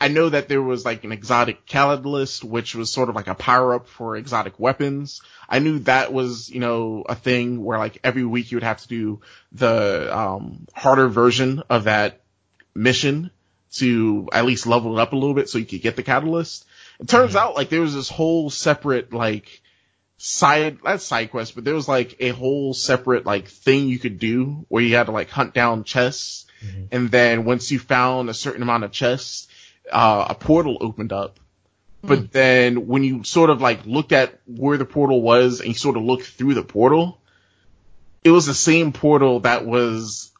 [0.00, 3.34] I know that there was like an exotic catalyst, which was sort of like a
[3.34, 5.20] power up for exotic weapons.
[5.48, 8.80] I knew that was, you know, a thing where like every week you would have
[8.82, 9.20] to do
[9.52, 12.20] the, um, harder version of that
[12.74, 13.30] mission
[13.72, 16.64] to at least level it up a little bit so you could get the catalyst.
[16.98, 17.38] It turns mm-hmm.
[17.38, 19.60] out like there was this whole separate like
[20.18, 24.18] side that's side quest, but there was like a whole separate like thing you could
[24.18, 26.84] do where you had to like hunt down chests, mm-hmm.
[26.92, 29.48] and then once you found a certain amount of chests,
[29.90, 31.38] uh, a portal opened up.
[32.02, 32.08] Mm.
[32.08, 35.74] But then when you sort of like looked at where the portal was and you
[35.74, 37.20] sort of looked through the portal,
[38.24, 40.32] it was the same portal that was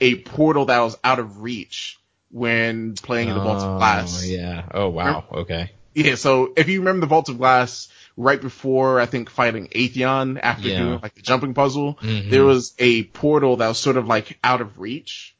[0.00, 1.98] a portal that was out of reach
[2.30, 4.26] when playing in the Vault of Glass.
[4.26, 4.64] Yeah.
[4.72, 5.04] Oh wow.
[5.04, 5.36] Remember?
[5.38, 5.70] Okay.
[5.94, 6.14] Yeah.
[6.14, 10.68] So if you remember the Vault of Glass, right before I think fighting Atheon after
[10.68, 10.78] Yeah.
[10.78, 12.30] doing like the jumping puzzle, Mhm.
[12.30, 15.34] there was a portal that was sort of like out of reach.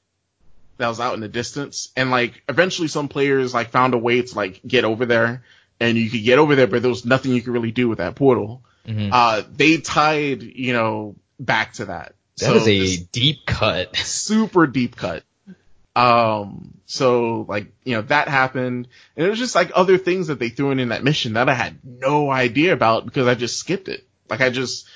[0.79, 1.91] That was out in the distance.
[1.97, 5.43] And like eventually some players like found a way to like get over there
[5.81, 7.99] and you could get over there, but there was nothing you could really do with
[7.99, 8.63] that portal.
[8.87, 9.09] Mhm.
[9.11, 12.15] Uh, they tied, you know, back to that.
[12.39, 12.69] That So is
[13.01, 13.97] a deep cut.
[13.97, 15.23] super deep cut.
[15.95, 20.39] Um, so like, you know, that happened and it was just like other things that
[20.39, 23.59] they threw in in that mission that I had no idea about because I just
[23.59, 24.07] skipped it.
[24.31, 24.87] Like I just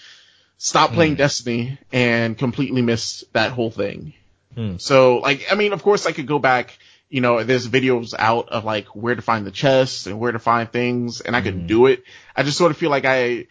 [0.57, 1.19] stopped playing Hmm.
[1.19, 4.15] Destiny and completely missed that whole thing.
[4.55, 4.77] Hmm.
[4.79, 8.51] So like, I mean, of course I could go back, you know, there's videos out
[8.51, 11.55] of like where to find the chests and where to find things and I could
[11.63, 11.67] Mhm.
[11.67, 12.05] do it.
[12.37, 13.47] I just sort of feel like I,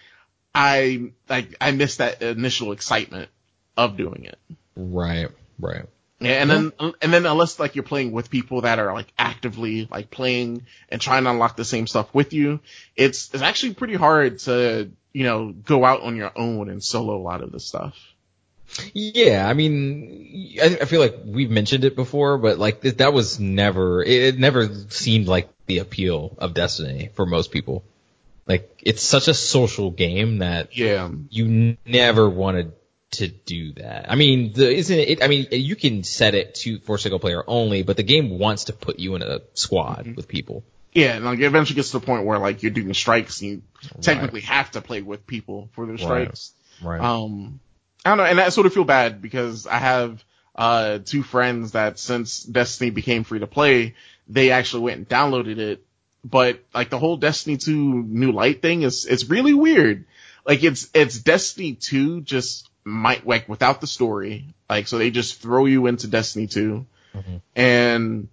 [0.55, 3.29] I, like, I missed that initial excitement
[3.77, 4.37] of doing it.
[4.75, 5.27] Right,
[5.59, 5.85] right.
[6.19, 6.89] Yeah, and then mm-hmm.
[7.01, 10.99] and then unless like you're playing with people that are like actively like playing and
[10.99, 12.59] trying to unlock the same stuff with you,
[12.95, 17.15] it's it's actually pretty hard to you know go out on your own and solo
[17.15, 17.95] a lot of this stuff.
[18.93, 23.13] Yeah, I mean, I, I feel like we've mentioned it before, but like th- that
[23.13, 27.83] was never, it, it never seemed like the appeal of Destiny for most people.
[28.45, 32.78] Like it's such a social game that Yeah, you n- never wanted to
[33.11, 34.11] do that.
[34.11, 35.23] I mean, the, isn't it?
[35.23, 38.65] I mean, you can set it to for single player only, but the game wants
[38.65, 40.63] to put you in a squad with people.
[40.93, 43.49] yeah, and like it eventually gets to the point where like you're doing strikes and
[43.49, 43.61] you
[44.01, 45.99] technically have to play with people for the Right.
[46.01, 46.51] strikes.
[46.81, 47.01] Right.
[47.01, 47.59] Um,
[48.05, 50.23] I don't know, and I sort of feel bad because I have
[50.55, 53.95] uh two friends that since Destiny became free to play,
[54.27, 55.83] they actually went and downloaded it.
[56.23, 60.05] But like the whole Destiny 2 New Light thing is it's really weird.
[60.45, 64.45] Like it's it's Destiny 2 just might like without the story.
[64.69, 67.41] Like so they just throw you into Destiny 2 Mhm.
[67.55, 68.27] and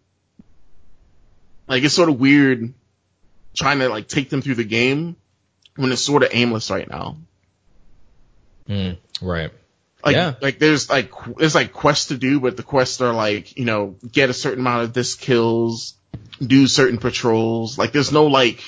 [1.66, 2.72] like it's sort of weird
[3.54, 5.16] trying to like take them through the game
[5.76, 7.16] when it's sort of aimless right now.
[8.68, 9.50] Mm, right.
[10.04, 10.34] Like, Yeah.
[10.40, 13.96] like there's like, there's like quests to do, but the quests are like, you know,
[14.12, 15.94] get a certain amount of this kills,
[16.44, 17.78] do certain patrols.
[17.78, 18.60] Like there's no like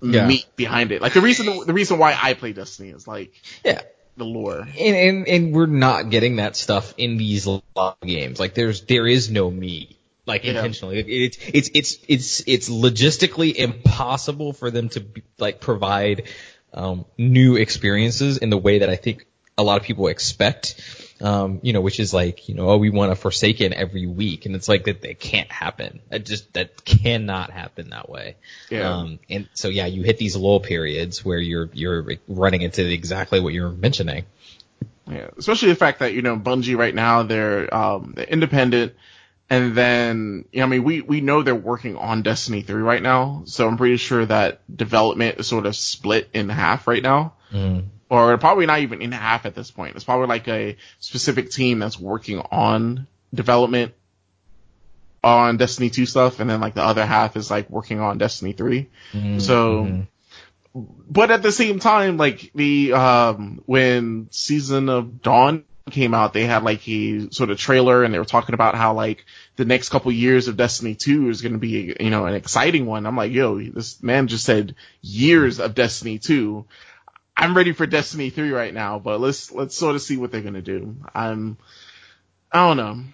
[0.00, 0.26] Yeah.
[0.26, 1.02] meat behind it.
[1.02, 3.32] Like the reason, the reason why I play Destiny is like
[3.64, 3.82] Yeah.
[4.16, 4.60] The lore.
[4.60, 8.40] And, and and we're not getting that stuff in these log games.
[8.40, 9.96] Like there's there is no me.
[10.26, 10.52] Like Yeah.
[10.52, 16.24] intentionally, It- it's it's it's it's it's logistically impossible for them to be, like provide
[16.74, 19.26] um, new experiences in the way that I think
[19.56, 20.80] a lot of people expect.
[21.18, 24.44] Um, you know, which is like, you know, oh, we want a Forsaken every week,
[24.44, 25.00] and it's like that.
[25.00, 26.00] That can't happen.
[26.10, 28.36] That just that cannot happen that way.
[28.68, 28.96] Yeah.
[28.96, 33.40] Um, and so yeah, you hit these lull periods where you're you're running into exactly
[33.40, 34.26] what you're mentioning.
[35.08, 35.28] Yeah.
[35.36, 38.94] Especially the fact that, you know, Bungie right now, they're, um, they're independent.
[39.48, 43.02] And then, you know, I mean, we, we know they're working on Destiny 3 right
[43.02, 43.42] now.
[43.46, 47.34] So I'm pretty sure that development is sort of split in half right now.
[47.52, 47.84] Mm.
[48.08, 49.96] Or probably not even in half at this point.
[49.96, 53.94] It's probably like a specific team that's working on development
[55.24, 58.52] on Destiny 2 stuff, and then like the other half is like working on Destiny
[58.52, 58.88] 3.
[59.12, 59.40] Mhm.
[59.40, 60.06] So, Mhm.
[61.10, 66.44] but at the same time, like the, um, when Season of Dawn came out, they
[66.44, 69.24] had like a sort of trailer and they were talking about how like
[69.56, 72.86] the next couple years of Destiny 2 is going to be, you know, an exciting
[72.86, 73.06] one.
[73.06, 76.64] I'm like, yo, this man just said years of Destiny 2.
[77.36, 80.40] I'm ready for Destiny 3 right now, but let's, let's sort of see what they're
[80.40, 80.96] going to do.
[81.14, 81.58] I'm,
[82.50, 83.04] I don't know.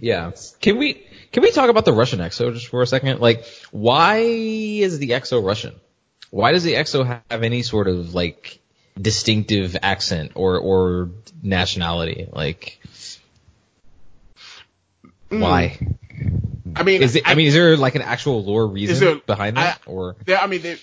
[0.00, 0.32] yeah.
[0.60, 3.20] Can we can we talk about the Russian EXO just for a second?
[3.20, 5.74] Like, why is the EXO Russian?
[6.30, 8.60] Why does the EXO have any sort of like
[8.98, 11.10] distinctive accent or or
[11.42, 12.26] nationality?
[12.32, 12.80] Like,
[15.30, 15.40] hmm.
[15.40, 15.78] why?
[16.74, 17.22] I mean, Is it?
[17.26, 19.80] I mean, is there like an actual lore reason there- behind that?
[19.86, 20.76] I- or There, I mean, there,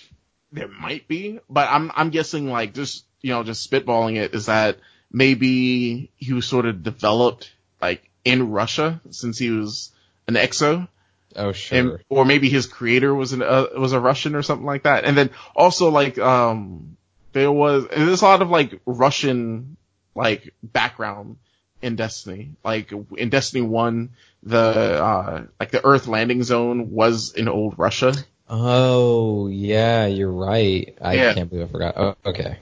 [0.54, 4.46] there might be, but I'm, I'm guessing like just, you know, just spitballing it is
[4.46, 4.78] that
[5.12, 9.90] maybe he was sort of developed like in Russia since he was
[10.28, 10.88] an EXO.
[11.36, 11.78] oh sure.
[11.78, 15.04] And, or maybe his creator was an, uh, was a Russian or something like that.
[15.04, 16.96] And then also like, um,
[17.32, 19.76] there was, there's a lot of like Russian,
[20.14, 21.36] like background
[21.82, 22.52] in Destiny.
[22.64, 24.10] Like in Destiny 1,
[24.44, 28.14] the, uh, like the Earth landing zone was in old Russia.
[28.48, 30.96] Oh yeah, you're right.
[31.00, 31.34] I Yeah.
[31.34, 31.94] can't believe I forgot.
[31.96, 32.58] Oh, okay.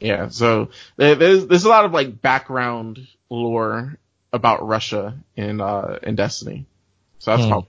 [0.00, 3.96] Yeah, so there's there's a lot of like background lore
[4.32, 6.66] about Russia in uh in Destiny.
[7.20, 7.48] So that's Hmm.
[7.50, 7.68] probably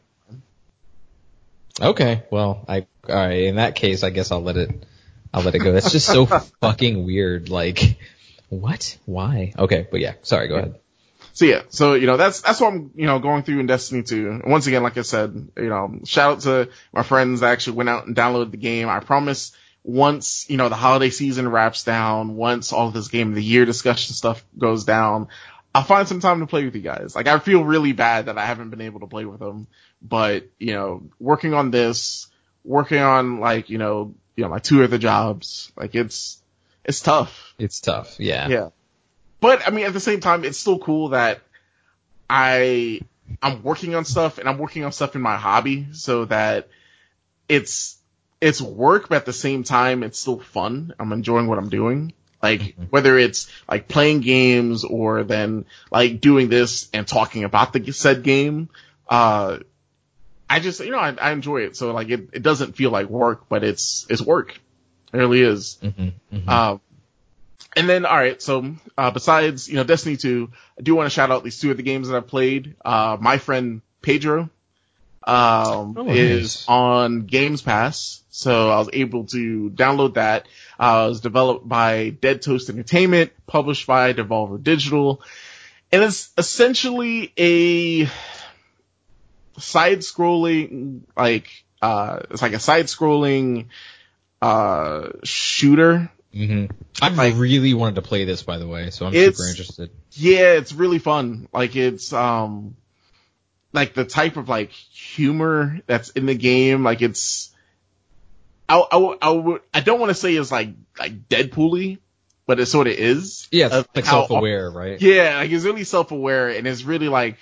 [1.81, 3.43] Okay, well, I all right.
[3.43, 4.85] In that case, I guess I'll let it.
[5.33, 5.73] I'll let it go.
[5.73, 6.25] That's just so
[6.61, 7.49] fucking weird.
[7.49, 7.99] Like,
[8.49, 8.97] what?
[9.05, 9.53] Why?
[9.57, 10.13] Okay, but yeah.
[10.21, 10.47] Sorry.
[10.47, 10.79] Go ahead.
[11.35, 11.63] So yeah.
[11.67, 14.43] So you know that's that's what I'm you know going through in Destiny 2.
[14.47, 17.89] Once again, like I said, you know, shout out to my friends that actually went
[17.89, 18.87] out and downloaded the game.
[18.87, 19.51] I promise
[19.83, 23.43] once, you know, the holiday season wraps down, once all of this game of the
[23.43, 25.27] year discussion stuff goes down,
[25.75, 27.17] I'll find some time to play with you guys.
[27.17, 29.67] Like I feel really bad that I haven't been able to play with them,
[30.01, 32.29] but you know, working on this,
[32.63, 36.41] working on like, you know, you know, my two other jobs, like it's,
[36.85, 37.53] it's tough.
[37.59, 38.15] It's tough.
[38.19, 38.47] Yeah.
[38.47, 38.69] Yeah.
[39.45, 41.39] But I mean, at the same time, it's still cool that
[42.27, 43.01] I,
[43.43, 46.67] I'm working on stuff and I'm working on stuff in my hobby so that
[47.47, 47.95] it's,
[48.41, 50.95] it's work, but at the same time, it's still fun.
[50.97, 52.13] I'm enjoying what I'm doing.
[52.41, 52.85] Like, mm-hmm.
[52.85, 58.23] whether it's like playing games or then like doing this and talking about the said
[58.23, 58.69] game,
[59.07, 59.59] uh,
[60.49, 61.75] I just, you know, I, I enjoy it.
[61.75, 64.59] So like, it, it doesn't feel like work, but it's, it's work.
[65.13, 65.77] It really is.
[65.83, 66.49] Mm-hmm, mm-hmm.
[66.49, 66.77] Uh,
[67.75, 68.41] and then, all right.
[68.41, 71.71] So, uh, besides, you know, Destiny 2, I do want to shout out these two
[71.71, 72.75] of the games that I've played.
[72.83, 74.49] Uh, my friend Pedro,
[75.27, 78.21] um, oh, is on Games Pass.
[78.29, 80.47] So I was able to download that.
[80.79, 85.21] Uh, it was developed by Dead Toast Entertainment, published by Devolver Digital.
[85.91, 88.05] And it's essentially a
[89.59, 91.47] side scrolling, like,
[91.81, 93.67] uh, it's like a side scrolling,
[94.41, 96.11] uh, shooter.
[96.35, 96.65] Mm-hmm.
[97.01, 99.89] I like, really wanted to play this, by the way, so I'm super interested.
[100.11, 101.47] Yeah, it's really fun.
[101.53, 102.75] Like it's, um,
[103.71, 107.51] like the type of like humor that's in the game, like it's,
[108.67, 110.69] I, I, I, I don't want to say it's like,
[110.99, 111.99] like Deadpool-y,
[112.45, 113.47] but it sort of is.
[113.51, 115.01] Yeah, it's like self-aware, right?
[115.01, 117.37] Yeah, like it's really self-aware and it's really like,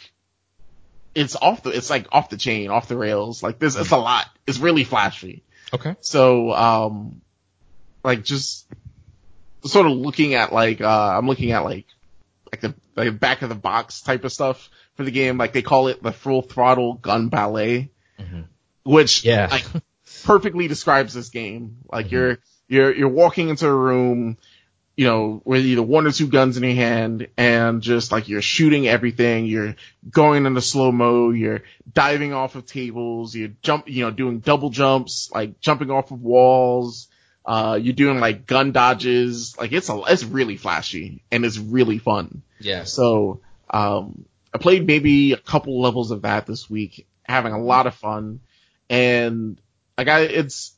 [1.15, 3.41] it's off the, it's like off the chain, off the rails.
[3.41, 4.25] Like this, it's a lot.
[4.45, 5.43] It's really flashy.
[5.73, 5.95] Okay.
[6.01, 7.21] So, um,
[8.03, 8.67] like just
[9.65, 11.85] sort of looking at like, uh, I'm looking at like,
[12.51, 15.37] like the, like back of the box type of stuff for the game.
[15.37, 18.41] Like they call it the full throttle gun ballet, mm-hmm.
[18.83, 19.47] which yeah.
[19.49, 19.65] like
[20.23, 21.77] perfectly describes this game.
[21.91, 22.15] Like mm-hmm.
[22.15, 24.37] you're, you're, you're walking into a room,
[24.95, 28.43] you know, with either one or two guns in your hand and just like you're
[28.43, 29.75] shooting everything, you're
[30.07, 34.69] going into slow mo, you're diving off of tables, you're jump, you know, doing double
[34.69, 37.07] jumps, like jumping off of walls,
[37.45, 41.97] uh, you're doing like gun dodges, like it's a, it's really flashy and it's really
[41.97, 42.41] fun.
[42.59, 42.85] Yeah.
[42.85, 47.87] So, um, I played maybe a couple levels of that this week, having a lot
[47.87, 48.39] of fun,
[48.89, 49.59] and
[49.97, 50.73] like I, it's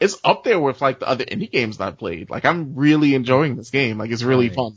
[0.00, 2.28] it's up there with like the other indie games that I played.
[2.28, 3.98] Like I'm really enjoying this game.
[3.98, 4.56] Like it's really nice.
[4.56, 4.76] fun.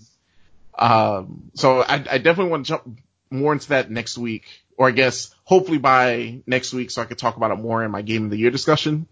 [0.78, 4.46] Um, so I, I definitely want to jump more into that next week,
[4.78, 7.92] or I guess hopefully by next week, so I could talk about it more in
[7.92, 9.08] my game of the year discussion.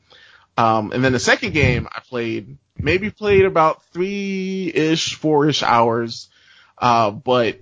[0.58, 5.62] Um, and then the second game I played, maybe played about three ish, four ish
[5.62, 6.30] hours.
[6.78, 7.60] Uh, but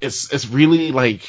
[0.00, 1.28] it's it's really like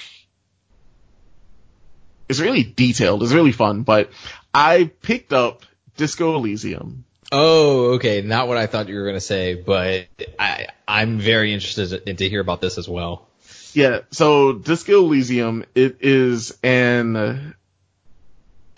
[2.29, 3.23] it's really detailed.
[3.23, 3.83] It's really fun.
[3.83, 4.11] But
[4.53, 5.63] I picked up
[5.97, 7.05] Disco Elysium.
[7.31, 8.21] Oh, okay.
[8.21, 10.07] Not what I thought you were gonna say, but
[10.39, 13.27] I I'm very interested in, to hear about this as well.
[13.73, 14.01] Yeah.
[14.11, 17.53] So Disco Elysium, it is an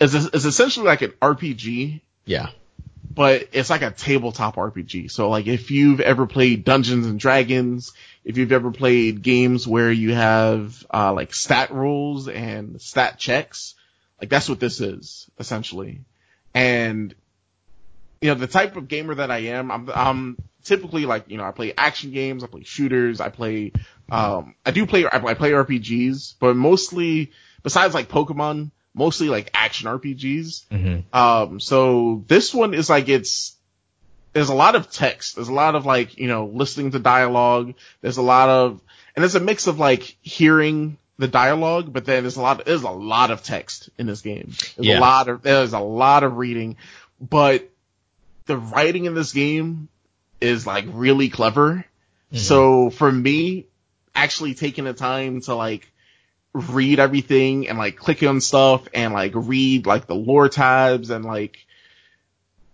[0.00, 2.00] it's, it's essentially like an RPG.
[2.24, 2.48] Yeah.
[3.12, 5.10] But it's like a tabletop RPG.
[5.10, 7.92] So like if you've ever played Dungeons and Dragons,
[8.24, 13.74] if you've ever played games where you have uh, like stat rolls and stat checks,
[14.20, 16.00] like that's what this is essentially.
[16.54, 17.14] And
[18.20, 21.44] you know the type of gamer that I am, I'm I'm typically like you know
[21.44, 23.72] I play action games, I play shooters, I play
[24.10, 27.32] um I do play I play RPGs, but mostly
[27.62, 30.66] besides like Pokemon, mostly like action RPGs.
[30.68, 31.16] Mm-hmm.
[31.16, 33.56] Um so this one is like it's
[34.32, 35.36] there's a lot of text.
[35.36, 37.74] There's a lot of like, you know, listening to dialogue.
[38.00, 38.80] There's a lot of,
[39.16, 42.82] and it's a mix of like hearing the dialogue, but then there's a lot, there's
[42.82, 44.54] a lot of text in this game.
[44.76, 44.98] There's yeah.
[44.98, 46.76] a lot of, there's a lot of reading,
[47.20, 47.68] but
[48.46, 49.88] the writing in this game
[50.40, 51.84] is like really clever.
[52.32, 52.36] Mm-hmm.
[52.36, 53.66] So for me,
[54.14, 55.90] actually taking the time to like
[56.52, 61.24] read everything and like click on stuff and like read like the lore tabs and
[61.24, 61.64] like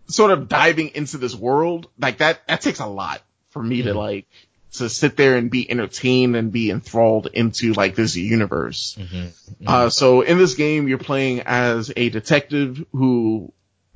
[0.08, 3.88] sort of diving into this world, like that, that takes a lot for me mm-hmm.
[3.88, 4.26] to like,
[4.72, 8.96] to sit there and be entertained and be enthralled into like this universe.
[8.98, 9.16] Mm-hmm.
[9.16, 9.64] Mm-hmm.
[9.66, 13.52] Uh, so in this game, you're playing as a detective who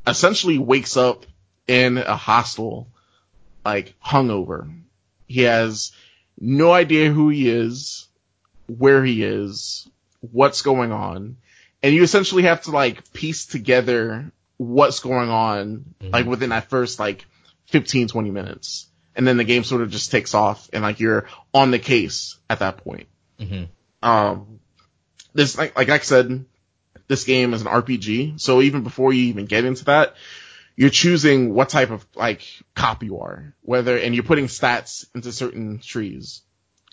[0.06, 1.26] essentially wakes up
[1.66, 2.88] in a hostel,
[3.64, 4.72] like hungover.
[5.26, 5.92] He has
[6.38, 8.08] no idea who he is,
[8.78, 9.88] where he is,
[10.20, 11.36] what's going on.
[11.82, 16.12] And you essentially have to like piece together what's going on, mm-hmm.
[16.12, 17.24] like within that first like
[17.66, 18.86] 15, 20 minutes.
[19.16, 22.38] And then the game sort of just takes off and like you're on the case
[22.48, 23.08] at that point.
[23.38, 23.64] Mm-hmm.
[24.02, 24.60] Um,
[25.34, 26.44] this, like, like I said,
[27.08, 28.40] this game is an RPG.
[28.40, 30.14] So even before you even get into that,
[30.76, 35.32] you're choosing what type of like cop you are, whether, and you're putting stats into
[35.32, 36.42] certain trees.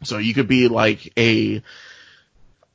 [0.03, 1.61] So you could be like a,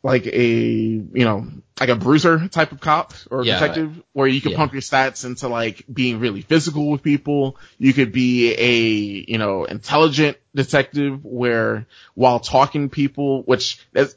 [0.03, 1.47] like a, you know,
[1.79, 3.55] like a bruiser type of cop or Yeah.
[3.55, 4.57] detective where you can Yeah.
[4.57, 7.57] pump your stats into like being really physical with people.
[7.79, 14.17] You could be a, you know, intelligent detective where while talking people, which that's,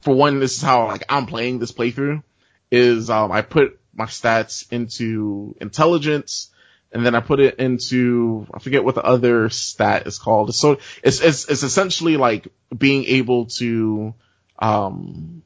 [0.00, 2.22] for one, this is how like I'm playing this playthrough
[2.70, 6.50] is, um, I put my stats into intelligence
[6.92, 10.54] and then I put it into, I forget what the other stat is called.
[10.54, 14.14] So it's, it's, it's essentially like being able to,
[14.58, 15.42] um,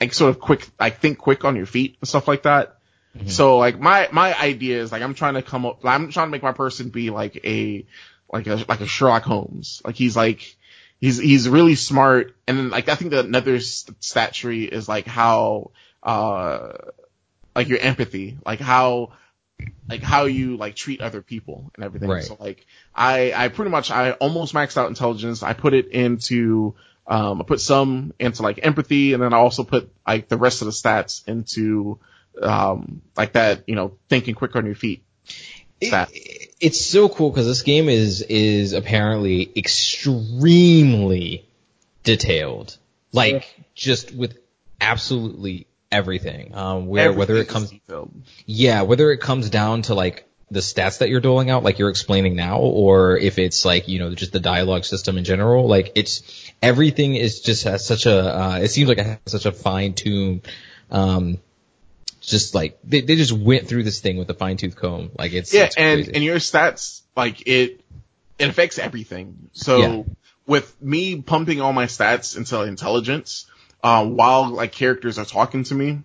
[0.00, 2.78] like sort of quick, like think quick on your feet and stuff like that.
[3.26, 6.30] So like my, my idea is like I'm trying to come up, I'm trying to
[6.30, 7.86] make my person be like a,
[8.32, 9.80] like a, like a Sherlock Holmes.
[9.84, 10.56] Like he's like,
[10.98, 12.34] he's, he's really smart.
[12.48, 15.70] And then like I think that another st- stat tree is like how,
[16.02, 16.72] uh,
[17.54, 19.12] like your empathy, like how,
[19.88, 22.08] like how you like treat other people and everything.
[22.08, 22.24] Right.
[22.24, 25.42] So like I, I pretty much, I almost maxed out intelligence.
[25.42, 26.74] I put it into,
[27.06, 30.62] um, I put some into like empathy and then I also put like the rest
[30.62, 31.98] of the stats into,
[32.40, 35.04] um, like that, you know, thinking quick on your feet.
[35.82, 36.10] Stat.
[36.12, 41.44] It- it's so cool because this game is is apparently extremely
[42.04, 42.76] detailed,
[43.10, 44.38] like just with
[44.80, 46.54] absolutely everything.
[46.54, 47.72] Um, where whether it comes,
[48.46, 51.90] yeah, whether it comes down to like the stats that you're doling out, like you're
[51.90, 55.92] explaining now, or if it's like you know just the dialogue system in general, like
[55.94, 58.18] it's everything is just has such a.
[58.42, 60.48] Uh, it seems like it has such a fine tuned.
[60.90, 61.38] Um,
[62.20, 65.10] just like they, they just went through this thing with a fine tooth comb.
[65.18, 66.12] Like it's Yeah, it's and crazy.
[66.14, 67.80] and your stats like it
[68.38, 69.50] it affects everything.
[69.52, 70.02] So Yeah.
[70.46, 73.46] with me pumping all my stats into intelligence,
[73.82, 76.00] um, while like characters are talking to me,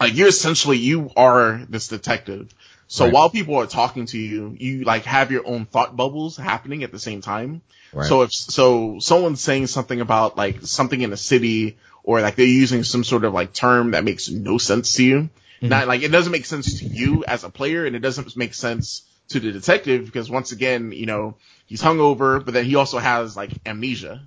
[0.00, 2.52] like you're essentially you are this detective.
[2.88, 3.12] So Right.
[3.14, 6.92] while people are talking to you, you like have your own thought bubbles happening at
[6.92, 7.62] the same time.
[7.92, 8.06] Right.
[8.06, 12.46] So if so, someone's saying something about like something in a city, or like they're
[12.46, 15.30] using some sort of like term that makes no sense to you.
[15.62, 18.54] Not like it doesn't make sense to you as a player, and it doesn't make
[18.54, 21.36] sense to the detective because once again, you know,
[21.66, 24.22] he's hungover, but then he also has like amnesia.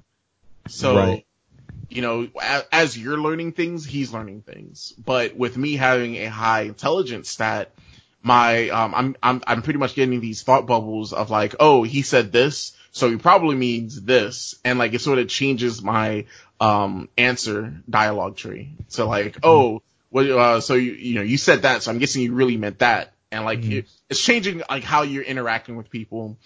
[0.68, 1.26] So, Right.
[1.90, 2.28] You know,
[2.72, 4.94] as, you're learning things, he's learning things.
[5.04, 7.72] But with me having a high intelligence stat,
[8.22, 12.02] my um, I'm I'm I'm pretty much getting these thought bubbles of like, oh, he
[12.02, 16.26] said this, so he probably means this, and like it sort of changes my
[16.60, 18.74] um answer dialogue tree.
[18.90, 19.82] So like, oh,
[20.12, 22.80] well, uh, so you you know you said that, so I'm guessing you really meant
[22.80, 26.38] that, and like it, it's changing like how you're interacting with people.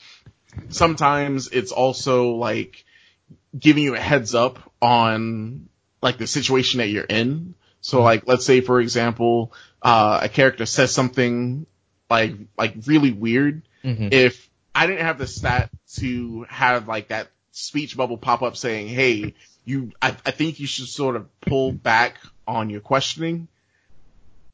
[0.70, 2.86] Sometimes it's also like
[3.58, 5.70] giving you a heads up on
[6.02, 7.56] like the situation that you're in.
[7.82, 11.66] So like, let's say for example, uh, a character says something
[12.10, 13.64] like, like really weird.
[13.84, 14.12] Mhm.
[14.14, 18.88] If I didn't have the stat to have like that speech bubble pop up saying,
[18.88, 19.36] Hey,
[19.66, 22.16] you, I, I think you should sort of pull back
[22.48, 23.48] on your questioning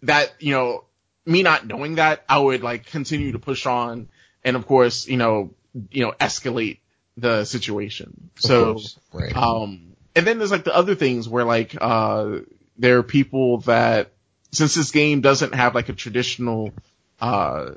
[0.04, 0.84] that, you know,
[1.26, 4.10] me not knowing that, I would like continue to push on
[4.44, 5.52] and of course, you know,
[5.92, 6.80] you know, escalate
[7.18, 8.30] the situation.
[8.38, 9.00] Of So, course.
[9.14, 9.36] right.
[9.36, 12.40] um, and then there's like the other things where like, uh,
[12.78, 14.12] there are people that,
[14.52, 16.72] since this game doesn't have like a traditional,
[17.22, 17.72] uh,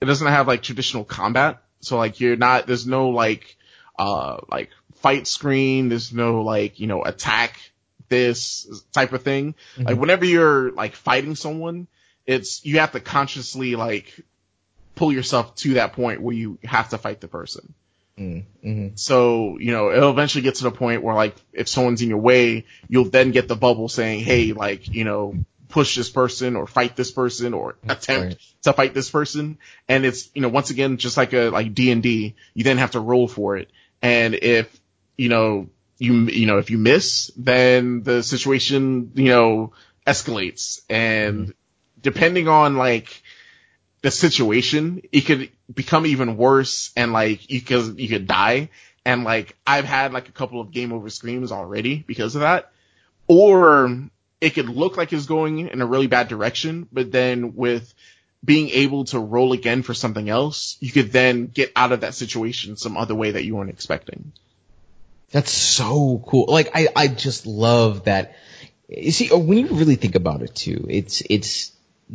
[0.00, 1.62] it doesn't have like traditional combat.
[1.80, 3.56] So like you're not, there's no like,
[3.98, 5.88] uh, like fight screen.
[5.88, 7.58] There's no like, you know, attack
[8.08, 9.54] this type of thing.
[9.78, 11.88] Like whenever you're like fighting someone,
[12.26, 14.14] it's, you have to consciously like
[14.94, 17.74] pull yourself to that point where you have to fight the person.
[18.18, 18.88] Mm-hmm.
[18.96, 22.18] So, you know, it'll eventually get to the point where like, if someone's in your
[22.18, 25.34] way, you'll then get the bubble saying, hey, like, you know,
[25.68, 28.38] push this person or fight this person or attempt Right.
[28.62, 29.58] to fight this person.
[29.88, 32.78] And it's, you know, once again, just like a, like D and D, you then
[32.78, 33.70] have to roll for it.
[34.02, 34.80] And if,
[35.16, 39.72] you know, you, you know, if you miss, then the situation, you know,
[40.06, 41.54] escalates and
[42.00, 43.22] depending on like,
[44.02, 48.70] the situation, it could become even worse and like you could you could die.
[49.04, 52.70] And like I've had like a couple of game over screams already because of that.
[53.28, 54.08] Or
[54.40, 57.94] it could look like it's going in a really bad direction, but then with
[58.44, 62.14] being able to roll again for something else, you could then get out of that
[62.14, 64.32] situation some other way that you weren't expecting.
[65.30, 66.46] That's so cool.
[66.48, 68.36] Like I, I just love that.
[68.88, 71.72] You see, when you really think about it too, it's it's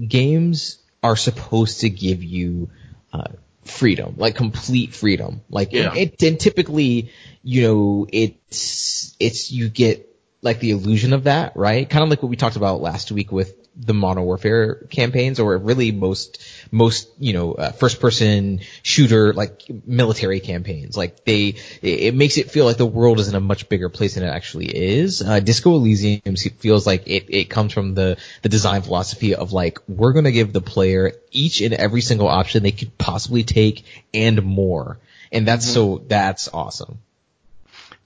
[0.08, 2.70] games are supposed to give you
[3.14, 3.30] uh,
[3.70, 5.41] freedom, like complete freedom.
[5.49, 5.93] Like Yeah.
[5.93, 7.11] it, and typically,
[7.43, 10.07] you know, it's it's you get
[10.41, 11.89] like the illusion of that, right?
[11.89, 15.57] Kind of like what we talked about last week with the Modern Warfare campaigns or
[15.57, 20.97] really most most you know uh, first person shooter like military campaigns.
[20.97, 24.15] Like they, it makes it feel like the world is in a much bigger place
[24.15, 25.21] than it actually is.
[25.21, 29.80] Uh, Disco Elysium feels like it it comes from the the design philosophy of like
[29.88, 34.41] we're gonna give the player each and every single option they could possibly take and
[34.43, 34.97] more,
[35.32, 35.73] and that's mm-hmm.
[35.73, 36.99] so that's awesome.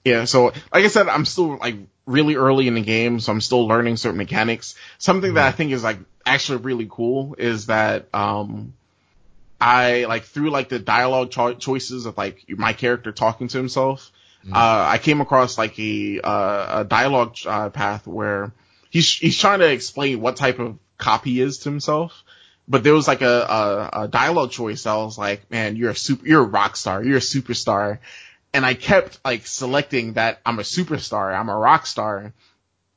[0.04, 1.76] Yeah, so like I said, I'm still like
[2.06, 4.74] really early in the game, so I'm still learning certain mechanics.
[4.98, 5.36] Something mm-hmm.
[5.36, 8.74] that I think is like actually really cool is that um
[9.60, 14.10] I like through like the dialogue cho- choices of like my character talking to himself.
[14.44, 14.54] Mm-hmm.
[14.54, 18.52] Uh, I came across like a uh, a dialogue uh, path where
[18.90, 22.24] he's he's trying to explain what type of cop he is to himself.
[22.66, 25.96] But there was like a, a, a dialogue choice that was like, man, you're a
[25.96, 27.98] super, you're a rock star, you're a superstar
[28.54, 32.32] and I kept like selecting that I'm a superstar, I'm a rock star.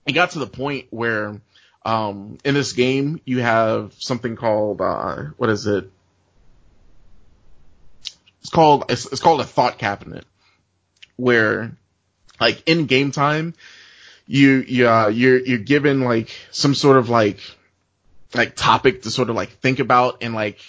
[0.06, 1.39] It got to the point where,
[1.86, 5.89] um, in this game, you have something called, uh, what is it?
[8.41, 10.26] It's called, it's, it's called a thought cabinet
[11.16, 11.76] where
[12.39, 13.53] like in game time,
[14.28, 17.39] you, you, uh, you're, you're given like some sort of like,
[18.34, 20.60] like topic to sort of like think about and like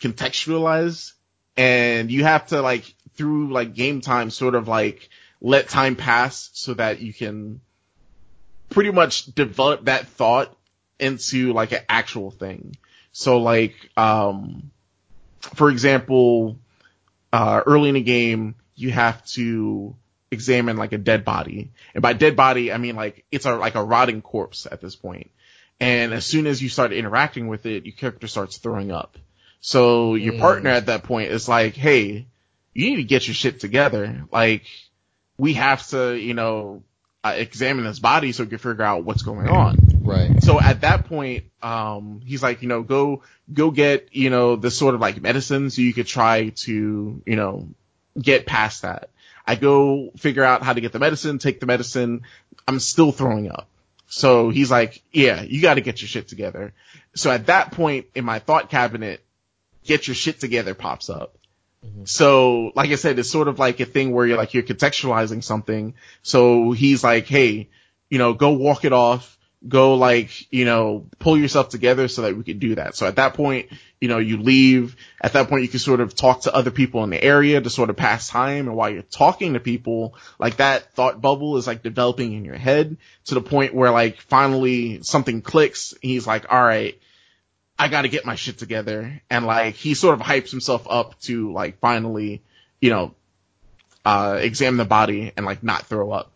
[0.00, 1.12] contextualize
[1.56, 5.10] and you have to like through like game time sort of like
[5.42, 7.60] let time pass so that you can
[8.70, 10.56] pretty much develop that thought
[10.98, 12.74] into like an actual thing.
[13.12, 14.70] So like, um,
[15.54, 16.56] for example,
[17.30, 19.94] uh, early in the game, you have to
[20.30, 21.72] examine like a dead body.
[21.92, 24.96] And by dead body, I mean like it's a, like a rotting corpse at this
[24.96, 25.30] point.
[25.78, 29.18] And as soon as you start interacting with it, your character starts throwing up.
[29.60, 30.40] So your mm.
[30.40, 32.26] partner at that point is like, Hey,
[32.74, 34.24] you need to get your shit together.
[34.30, 34.64] Like,
[35.36, 36.82] we have to, you know,
[37.22, 39.78] uh, examine his body so we can figure out what's going on.
[40.02, 40.42] Right.
[40.42, 44.78] So at that point, um, he's like, you know, go, go get, you know, this
[44.78, 47.68] sort of like medicine so you could try to, you know,
[48.20, 49.10] get past that.
[49.46, 52.22] I go figure out how to get the medicine, take the medicine.
[52.66, 53.68] I'm still throwing up.
[54.06, 56.72] So he's like, yeah, you got to get your shit together.
[57.14, 59.22] So at that point in my thought cabinet,
[59.84, 61.36] get your shit together pops up.
[61.84, 62.04] Mm-hmm.
[62.04, 65.42] So, like I said, it's sort of like a thing where you're like, you're contextualizing
[65.42, 65.94] something.
[66.22, 67.70] So he's like, hey,
[68.08, 69.38] you know, go walk it off.
[69.66, 72.96] Go like, you know, pull yourself together so that we can do that.
[72.96, 73.68] So at that point,
[74.00, 74.96] you know, you leave.
[75.20, 77.68] At that point, you can sort of talk to other people in the area to
[77.68, 78.68] sort of pass time.
[78.68, 82.56] And while you're talking to people, like that thought bubble is like developing in your
[82.56, 85.92] head to the point where like finally something clicks.
[86.00, 86.98] he's like, all right,
[87.80, 89.22] I got to get my shit together.
[89.30, 92.42] And like, he sort of hypes himself up to like finally,
[92.78, 93.14] you know,
[94.04, 96.30] uh, examine the body and like not throw up.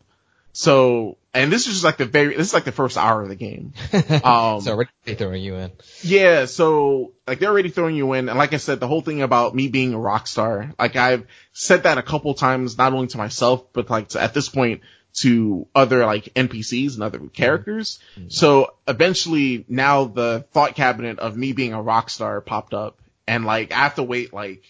[0.55, 3.29] So, and this is just like the very, this is like the first hour of
[3.29, 3.75] the game.
[4.25, 5.73] Um, so already throwing you in.
[6.03, 6.47] Yeah.
[6.47, 8.31] So like they're already throwing you in.
[8.31, 11.27] And like I said, the whole thing about me being a rock star, like I've
[11.53, 14.81] said that a couple times, not only to myself, but like to, at this point
[15.15, 18.01] to other like NPCs and other characters.
[18.17, 18.29] Mm-hmm.
[18.31, 23.45] So eventually now the thought cabinet of me being a rock star popped up and
[23.45, 24.65] like I have to wait like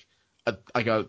[0.47, 1.07] a, like a,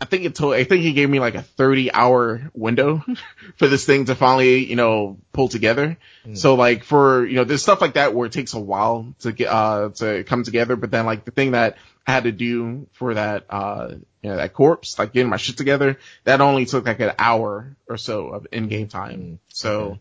[0.00, 3.04] I think it told, I think he gave me like a 30 hour window
[3.56, 5.96] for this thing to finally, you know, pull together.
[6.26, 6.36] Mm.
[6.36, 9.30] So like for, you know, there's stuff like that where it takes a while to
[9.30, 10.74] get, uh, to come together.
[10.74, 11.76] But then like the thing that
[12.06, 15.56] I had to do for that, uh, you know, that corpse, like getting my shit
[15.56, 19.20] together, that only took like an hour or so of in-game time.
[19.20, 20.00] Mm, so, okay.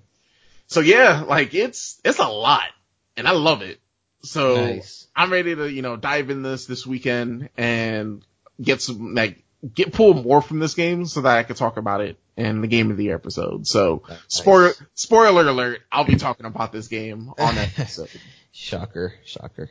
[0.67, 2.69] so yeah, like it's, it's a lot
[3.15, 3.79] and I love it.
[4.23, 5.07] So nice.
[5.15, 8.21] I'm ready to, you know, dive in this this weekend and
[8.61, 9.43] get some, like,
[9.73, 12.67] get pull more from this game so that I can talk about it in the
[12.67, 13.67] game of the year episode.
[13.67, 14.19] So nice.
[14.27, 18.09] spoiler, spoiler alert, I'll be talking about this game on that episode.
[18.51, 19.69] shocker, shocker.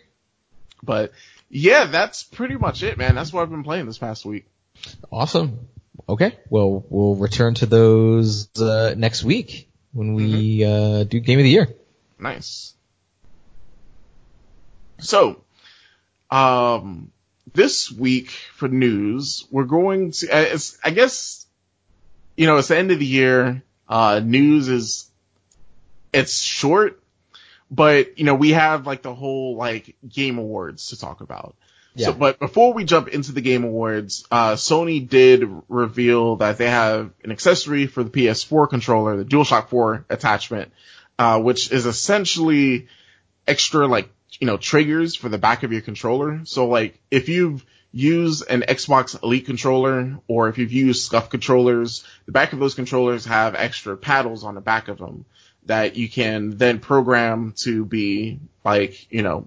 [0.82, 1.12] But
[1.50, 3.14] yeah, that's pretty much it, man.
[3.14, 4.46] That's what I've been playing this past week.
[5.10, 5.68] Awesome.
[6.08, 6.38] Okay.
[6.48, 11.00] Well, we'll return to those uh, next week when we mm-hmm.
[11.00, 11.68] uh, do game of the year.
[12.18, 12.74] Nice.
[15.00, 15.42] So,
[16.30, 17.12] um,
[17.52, 20.30] this week for news, we're going to.
[20.30, 21.46] Uh, I guess,
[22.36, 23.62] you know, it's the end of the year.
[23.88, 25.10] Uh, news is
[26.12, 27.02] it's short
[27.70, 31.56] but you know, we have like the whole like game awards to talk about.
[31.94, 32.06] Yeah.
[32.06, 36.70] So, but before we jump into the game awards, uh, Sony did reveal that they
[36.70, 40.72] have an accessory for the PS4 controller, the DualShock 4 attachment,
[41.18, 42.86] uh, which is essentially
[43.48, 46.42] extra like, you know, triggers for the back of your controller.
[46.44, 52.04] So like, if you've used an Xbox Elite controller or if you've used SCUF controllers,
[52.26, 55.24] the back of those controllers have extra paddles on the back of them
[55.68, 59.46] that you can then program to be like, you know,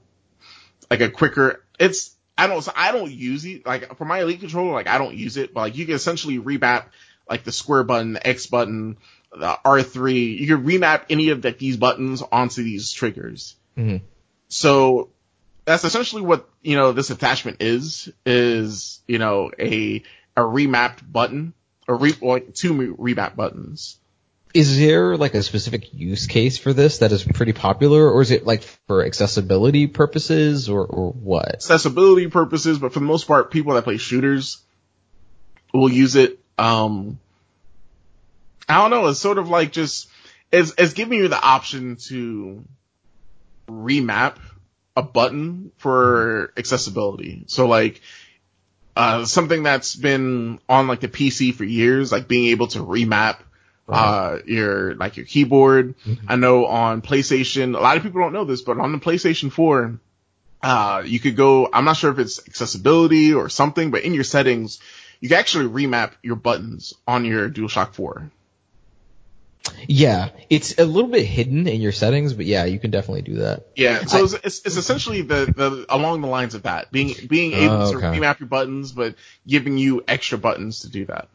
[0.89, 4.39] like a quicker, it's, I don't, so I don't use it, like for my elite
[4.39, 6.85] controller, like I don't use it, but like you can essentially remap
[7.29, 8.97] like the square button, the X button,
[9.31, 13.55] the R3, you can remap any of the, these buttons onto these triggers.
[13.75, 14.01] Mhm.
[14.47, 15.09] So
[15.65, 20.03] that's essentially what, you know, this attachment is, is, you know, a,
[20.37, 21.53] a remapped button,
[21.87, 23.97] or re, like two remap buttons.
[24.53, 28.31] Is there like a specific use case for this that is pretty popular, or is
[28.31, 31.55] it like for accessibility purposes, or, or what?
[31.55, 34.61] accessibility purposes, but for the most part, people that play shooters
[35.73, 36.39] will use it.
[36.57, 37.19] Um,
[38.67, 39.07] I don't know.
[39.07, 40.09] It's sort of like just
[40.51, 42.63] it's it's giving you the option to
[43.69, 44.35] remap
[44.95, 47.45] a button for accessibility.
[47.47, 48.01] So like
[48.95, 53.37] uh something that's been on like the PC for years, like being able to remap
[53.91, 55.95] uh your like your keyboard.
[56.27, 59.51] I know on PlayStation, a lot of people don't know this, but on the PlayStation
[59.51, 59.99] 4,
[60.63, 64.23] uh, you could go, I'm not sure if it's accessibility or something, but in your
[64.23, 64.79] settings,
[65.19, 68.31] you can actually remap your buttons on your DualShock 4.
[69.87, 73.35] Yeah, it's a little bit hidden in your settings, but yeah, you can definitely do
[73.35, 73.67] that.
[73.75, 77.53] Yeah, so it's, it's, it's essentially the, the, along the lines of that, being, being
[77.53, 79.15] able Oh, to remap your buttons, but
[79.47, 81.29] giving you extra buttons to do that.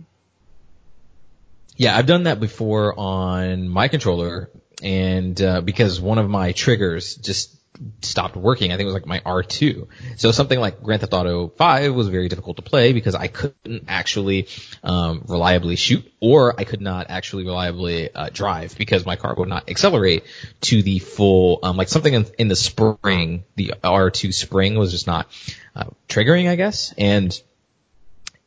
[1.77, 4.51] Yeah, I've done that before on my controller,
[4.83, 7.55] and uh, because one of my triggers just
[8.01, 9.87] stopped working, I think it was like my R2.
[10.17, 13.85] So something like Grand Theft Auto 5 was very difficult to play because I couldn't
[13.89, 14.49] actually
[14.83, 19.49] um, reliably shoot, or I could not actually reliably uh, drive because my car would
[19.49, 20.25] not accelerate
[20.63, 25.07] to the full, um, like something in, in the spring, the R2 spring was just
[25.07, 25.27] not
[25.75, 27.39] uh, triggering, I guess, and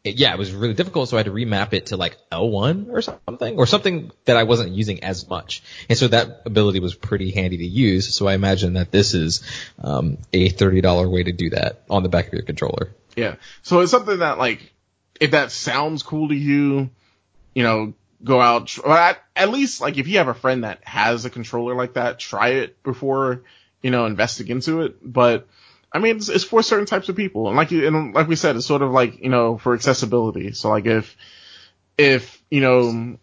[0.03, 2.89] it- yeah, it was really difficult, so I had to remap it to like L1
[2.89, 5.61] or something, or something that I wasn't using as much.
[5.89, 9.43] And so that ability was pretty handy to use, so I imagine that this is
[9.81, 12.95] um, a $30 way to do that on the back of your controller.
[13.15, 13.35] Yeah.
[13.63, 14.73] So it's something that like,
[15.19, 16.89] if that sounds cool to you,
[17.53, 17.93] you know,
[18.23, 21.75] go out, at, at least like if you have a friend that has a controller
[21.75, 23.43] like that, try it before,
[23.81, 24.97] you know, investing into it.
[25.01, 25.47] But
[25.91, 27.47] I mean, it's, it's for certain types of people.
[27.47, 30.51] And like you, and like we said, it's sort of like, you know, for accessibility.
[30.53, 31.15] So like if,
[31.97, 33.17] if, you know,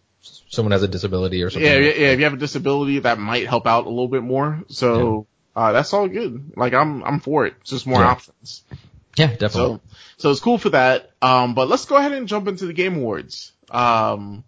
[0.49, 1.71] Someone has a disability or something.
[1.71, 4.23] yeah, yeah, yeah, if you have a disability, that might help out a little bit
[4.23, 4.63] more.
[4.69, 6.53] So, uh, that's all good.
[6.57, 7.55] Like I'm, I'm for it.
[7.61, 8.11] It's just more Yeah.
[8.11, 8.63] options.
[9.17, 9.77] Yeah, definitely.
[9.77, 9.81] So,
[10.19, 11.11] so it's cool for that.
[11.23, 13.53] Um, but let's go ahead and jump into the Game Awards.
[13.71, 14.45] Um,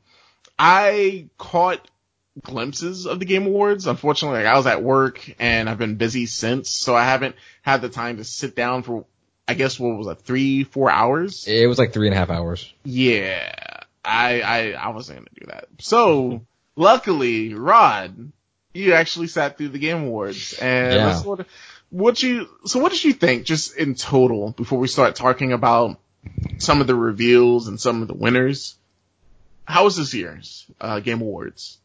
[0.58, 1.80] I caught
[2.42, 3.86] glimpses of the Game Awards.
[3.86, 7.80] Unfortunately, like, I was at work and I've been busy since, so I haven't had
[7.82, 9.04] the time to sit down for,
[9.46, 11.46] I guess, what was it, three, four hours?
[11.46, 12.72] it was like three and a half hours.
[12.84, 13.52] Yeah,
[14.04, 15.66] I, I, I wasn't gonna do that.
[15.80, 16.42] So,
[16.76, 18.32] luckily, Rod,
[18.74, 21.06] you actually sat through the Game Awards, and Yeah.
[21.24, 21.46] let's
[21.90, 25.98] what you, so what did you think, just in total, before we start talking about
[26.58, 28.76] some of the reveals and some of the winners?
[29.64, 31.78] How was this year's uh, Game Awards?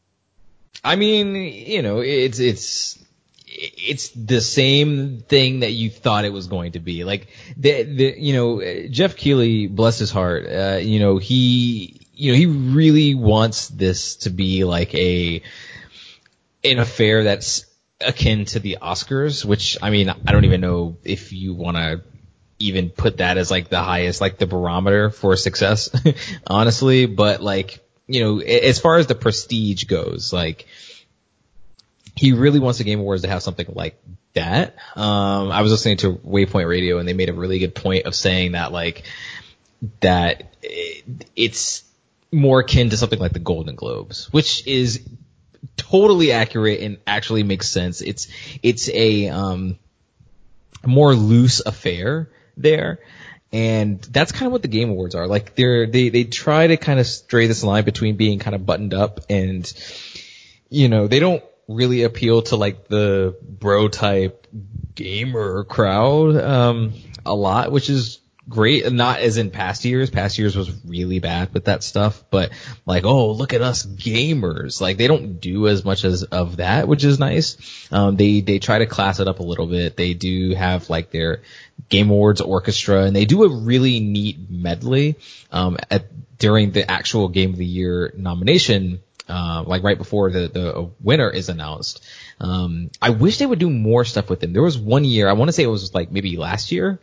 [0.83, 2.99] I mean, you know, it's it's
[3.45, 7.03] it's the same thing that you thought it was going to be.
[7.03, 12.31] Like the the you know Geoff Keighley, bless his heart, uh, you know he you
[12.31, 15.41] know he really wants this to be like a
[16.63, 17.65] an affair that's
[18.01, 22.01] akin to the Oscars, which I mean I don't even know if you want to
[22.59, 25.89] even put that as like the highest, like the barometer for success,
[26.47, 27.05] honestly.
[27.05, 27.79] But like,
[28.13, 30.67] you know, as far as the prestige goes, like,
[32.15, 33.99] he really wants the Game Awards to have something like
[34.33, 34.75] that.
[34.95, 38.13] Um, I was listening to Waypoint Radio and they made a really good point of
[38.13, 39.03] saying that like,
[40.01, 41.83] that it, it's
[42.31, 45.01] more akin to something like the Golden Globes, which is
[45.75, 48.01] totally accurate and actually makes sense.
[48.01, 48.27] It's,
[48.61, 49.79] it's a, um,
[50.85, 52.99] more loose affair there.
[53.53, 55.27] And that's kind of what the Game Awards are.
[55.27, 58.65] Like they're, they, they try to kind of stray this line between being kind of
[58.65, 59.71] buttoned up and,
[60.69, 64.47] you know, they don't really appeal to like the bro type
[64.95, 66.93] gamer crowd, um,
[67.25, 68.91] a lot, which is great.
[68.91, 70.09] Not as in past years.
[70.09, 72.51] Past years was really bad with that stuff, but
[72.85, 74.81] like, oh, look at us gamers.
[74.81, 77.87] Like they don't do as much as of that, which is nice.
[77.91, 79.95] Um, they, they try to class it up a little bit.
[79.95, 81.43] They do have like their
[81.89, 85.15] Game Awards orchestra and they do a really neat medley,
[85.51, 86.05] um, at,
[86.37, 91.29] during the actual Game of the Year nomination uh, like right before the, the winner
[91.29, 92.03] is announced.
[92.39, 94.53] Um, I wish they would do more stuff with them.
[94.53, 96.99] There was one year, I want to say it was like maybe last year,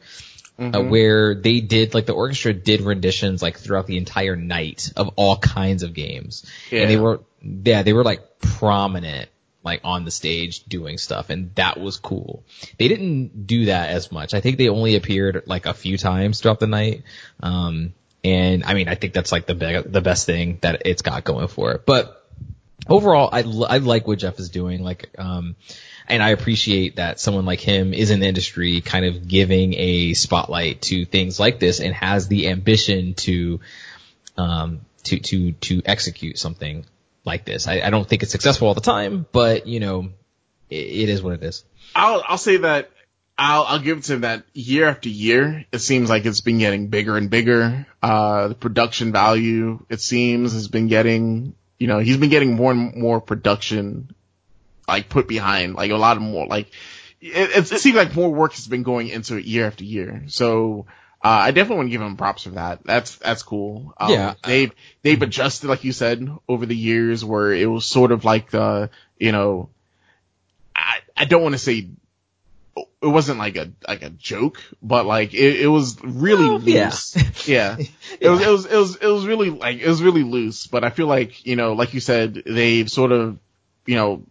[0.58, 5.14] uh, where they did, like the orchestra did renditions like throughout the entire night of
[5.16, 6.44] all kinds of games.
[6.82, 9.30] And they were, yeah, they were like prominent
[9.62, 12.44] like on the stage doing stuff and that was cool.
[12.78, 14.32] They didn't do that as much.
[14.34, 17.02] I think they only appeared like a few times throughout the night.
[17.42, 17.94] Um,
[18.24, 21.24] and I mean, I think that's like the be- the best thing that it's got
[21.24, 21.86] going for it.
[21.86, 22.20] But
[22.88, 24.82] overall, I, I like what Geoff is doing.
[24.82, 25.56] Like, um,
[26.08, 30.14] and I appreciate that someone like him is in the industry kind of giving a
[30.14, 33.60] spotlight to things like this and has the ambition to,
[34.36, 36.84] um, to, to, to execute something
[37.24, 37.68] like this.
[37.68, 40.10] I, I don't think it's successful all the time, but you know,
[40.68, 41.64] it, it is what it is.
[41.94, 42.90] I'll, I'll say that
[43.40, 46.58] I'll, I'll give it to him that year after year, it seems like it's been
[46.58, 47.86] getting bigger and bigger.
[48.02, 52.70] Uh, the production value, it seems, has been getting, you know, he's been getting more
[52.70, 54.14] and more production,
[54.86, 56.68] like put behind, like a lot of more, like,
[57.22, 60.24] it, it, it seems like more work has been going into it year after year.
[60.26, 60.84] So,
[61.22, 62.80] uh, I definitely want to give him props for that.
[62.84, 63.92] That's, that's cool.
[63.98, 64.34] Um, Yeah.
[64.44, 68.50] They've, they've adjusted, like you said, over the years where it was sort of like
[68.50, 69.68] the, you know,
[70.74, 71.88] I, I don't want to say
[72.76, 76.86] it wasn't like a, like a joke, but like it, it was really Well, yeah.
[76.86, 77.46] loose.
[77.48, 77.76] Yeah.
[78.20, 80.84] It was, it was, it was, it was really like, it was really loose, but
[80.84, 83.38] I feel like, you know, like you said, they've sort of,
[83.86, 84.24] you know,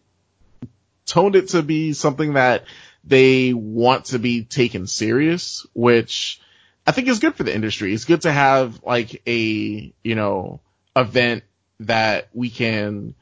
[1.05, 2.65] toned it to be something that
[3.03, 6.39] they want to be taken serious, which
[6.85, 7.93] I think it's good for the industry.
[7.93, 10.61] It's good to have like a, you know,
[10.95, 11.43] event
[11.81, 13.15] that we can,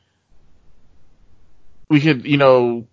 [1.90, 2.88] we could, you know,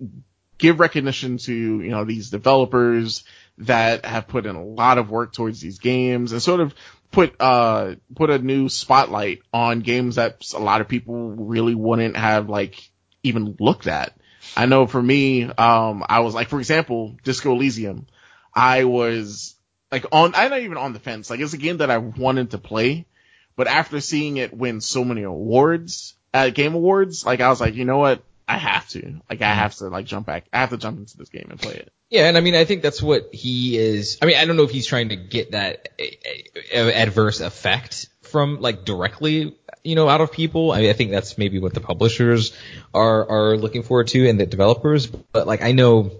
[0.59, 3.25] give recognition to, you know, these developers
[3.59, 6.75] that have put in a lot of work towards these games and sort of
[7.11, 12.17] put, uh, put a new spotlight on games that a lot of people really wouldn't
[12.17, 12.91] have like
[13.23, 14.17] even looked at.
[14.57, 18.07] I know for me, um, I was like, for example, Disco Elysium.
[18.55, 19.54] I was
[19.95, 21.31] like on, I'm not even on the fence.
[21.31, 23.07] Like it's a game that I wanted to play,
[23.55, 27.75] but after seeing it win so many awards at Game Awards, like I was like,
[27.75, 28.25] you know what?
[28.49, 29.21] I have to.
[29.31, 30.47] Like I have to like jump back.
[30.53, 31.93] I have to jump into this game and play it.
[32.11, 34.19] Yeah, and I mean, I think that's what he is.
[34.21, 38.09] I mean, I don't know if he's trying to get that uh, uh, adverse effect
[38.23, 40.73] from like directly, you know, out of people.
[40.73, 42.53] I, mean, I think that's maybe what the publishers
[42.93, 45.07] are are looking forward to and the developers.
[45.07, 46.11] But like, I know.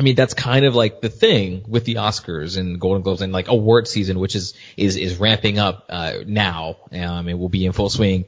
[0.00, 3.34] I mean, that's kind of like the thing with the Oscars and Golden Globes and
[3.34, 6.78] like award season, which is, is, is ramping up, uh, now.
[6.90, 8.24] Um, it will be in full swing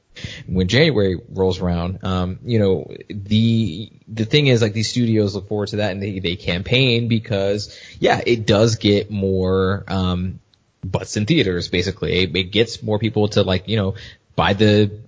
[0.47, 2.05] when January rolls around.
[2.05, 6.03] Um, you know, the, the thing is like these studios look forward to that and
[6.03, 10.41] they, they campaign because, yeah, it does get more, um,
[10.85, 12.19] butts in theaters, basically.
[12.19, 13.95] It, it gets more people to like, you know,
[14.37, 15.01] buy the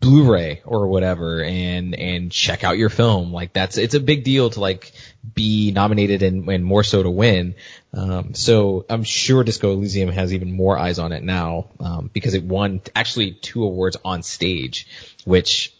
[0.00, 3.32] Blu-ray or whatever and, and check out your film.
[3.32, 4.92] Like that's, it's a big deal to like
[5.34, 7.54] be nominated and, and more so to win.
[7.92, 12.34] Um, so I'm sure Disco Elysium has even more eyes on it now, um, because
[12.34, 14.86] it won actually two awards on stage,
[15.24, 15.74] which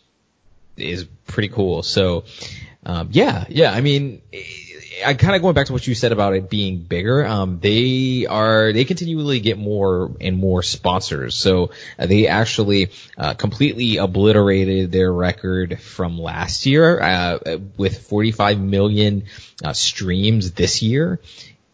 [0.77, 1.83] is pretty cool.
[1.83, 2.25] So,
[2.85, 4.23] um, yeah, yeah, I mean,
[5.05, 7.25] I kind of going back to what you said about it being bigger.
[7.27, 11.35] Um, they are they continually get more and more sponsors.
[11.35, 18.61] So uh, they actually uh, completely obliterated their record from last year uh, with 45
[18.61, 19.25] million
[19.65, 21.21] uh, streams this year.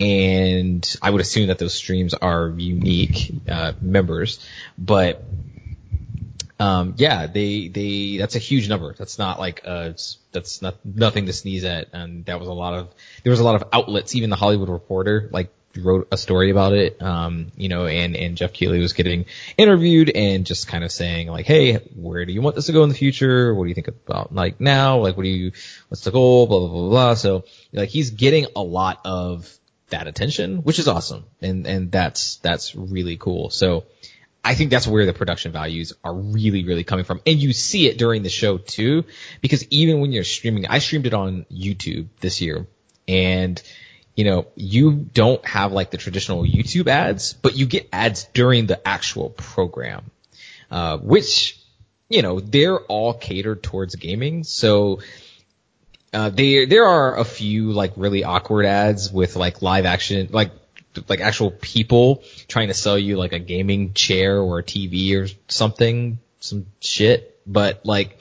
[0.01, 4.45] And I would assume that those streams are unique uh, members,
[4.77, 5.23] but
[6.59, 8.95] um, yeah, they, they, that's a huge number.
[8.95, 9.93] That's not like, uh,
[10.33, 11.89] that's not, nothing to sneeze at.
[11.93, 14.69] And that was a lot of, there was a lot of outlets, even the Hollywood
[14.69, 18.93] Reporter, like, wrote a story about it, um, you know, and, and Geoff Keighley was
[18.93, 19.25] getting
[19.57, 22.85] interviewed and just kind of saying like, hey, where do you want this to go
[22.85, 23.53] in the future?
[23.53, 24.99] What do you think about like now?
[24.99, 25.51] Like, what do you,
[25.89, 26.47] what's the goal?
[26.47, 27.15] Blah, blah, blah, blah.
[27.15, 29.53] So, like, he's getting a lot of
[29.91, 31.25] that attention, which is awesome.
[31.43, 33.51] And, and that's, that's really cool.
[33.51, 33.85] So,
[34.45, 37.21] I think that's where the production values are really, really coming from.
[37.27, 39.05] And you see it during the show too,
[39.41, 42.67] because even when you're streaming, I streamed it on YouTube this year
[43.09, 43.61] and
[44.17, 48.67] you know, you don't have like the traditional YouTube ads, but you get ads during
[48.67, 50.11] the actual program,
[50.71, 51.59] uh, which,
[52.09, 54.45] you know, they're all catered towards gaming.
[54.45, 55.01] So,
[56.13, 60.53] uh, there are a few like really awkward ads with like live action, like
[61.09, 65.29] like actual people trying to sell you like a gaming chair or a TV or
[65.49, 67.41] something, some shit.
[67.47, 68.19] But like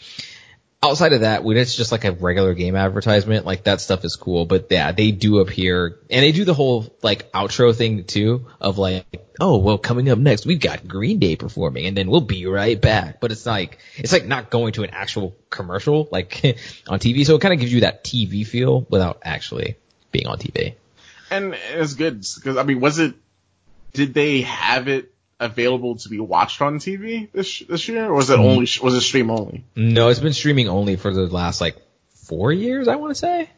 [0.84, 4.16] outside of that, when it's just like a regular game advertisement, like that stuff is
[4.16, 4.46] cool.
[4.46, 8.78] But yeah, they do appear and they do the whole like outro thing too of
[8.78, 9.06] like,
[9.40, 12.80] oh well, coming up next we've got Green Day performing, and then we'll be right
[12.80, 13.22] back.
[13.22, 16.44] But it's like it's like not going to an actual commercial like
[16.88, 19.78] on TV, so it kind of gives you that TV feel without actually
[20.12, 20.76] being on TV.
[21.34, 23.14] And it's good because I mean, was it?
[23.94, 28.30] Did they have it available to be watched on TV this this year, or was
[28.30, 29.64] it only was it stream only?
[29.76, 31.78] No, it's been streaming only for the last like
[32.26, 33.50] four years, I want to say.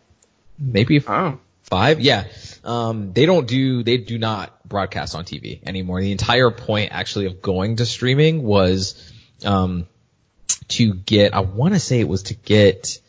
[0.57, 1.37] Maybe Oh.
[1.63, 1.99] five.
[1.99, 2.25] Yeah.
[2.63, 6.01] Um, they don't do, they do not broadcast on TV anymore.
[6.01, 9.11] The entire point actually of going to streaming was,
[9.43, 9.85] um,
[10.69, 12.99] to get, I want to say it was to get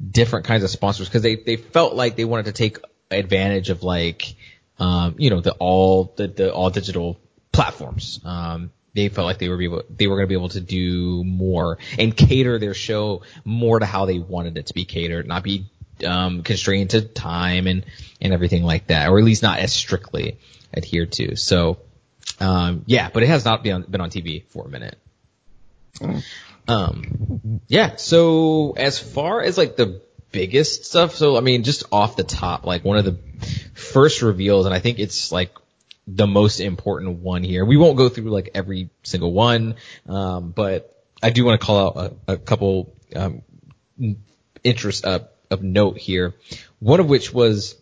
[0.00, 2.78] different kinds of sponsors because they, they felt like they wanted to take
[3.12, 4.34] advantage of like,
[4.78, 7.20] um, you know, the all, the, the all digital
[7.52, 8.20] platforms.
[8.24, 11.24] Um, they felt like they were able, they were going to be able to do
[11.24, 15.42] more and cater their show more to how they wanted it to be catered, not
[15.42, 15.66] be
[16.04, 17.84] um, constrained to time and
[18.20, 20.38] and everything like that, or at least not as strictly
[20.74, 21.36] adhered to.
[21.36, 21.78] So,
[22.40, 24.98] um, yeah, but it has not been on, been on TV for a minute.
[26.68, 27.96] Um, yeah.
[27.96, 30.00] So as far as like the
[30.32, 33.18] biggest stuff, so I mean, just off the top, like one of the
[33.74, 35.50] first reveals, and I think it's like
[36.06, 37.64] the most important one here.
[37.64, 39.76] We won't go through like every single one,
[40.08, 43.42] um, but I do want to call out a, a couple um,
[44.64, 45.20] interest uh,
[45.50, 46.34] of note here.
[46.80, 47.76] One of which was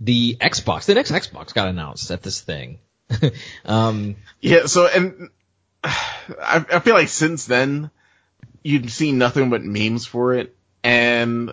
[0.00, 0.86] the Xbox.
[0.86, 2.78] The next Xbox got announced at this thing.
[3.64, 5.30] um, Yeah, so, and
[5.84, 7.90] I, I feel like since then,
[8.62, 11.52] you've seen nothing but memes for it, and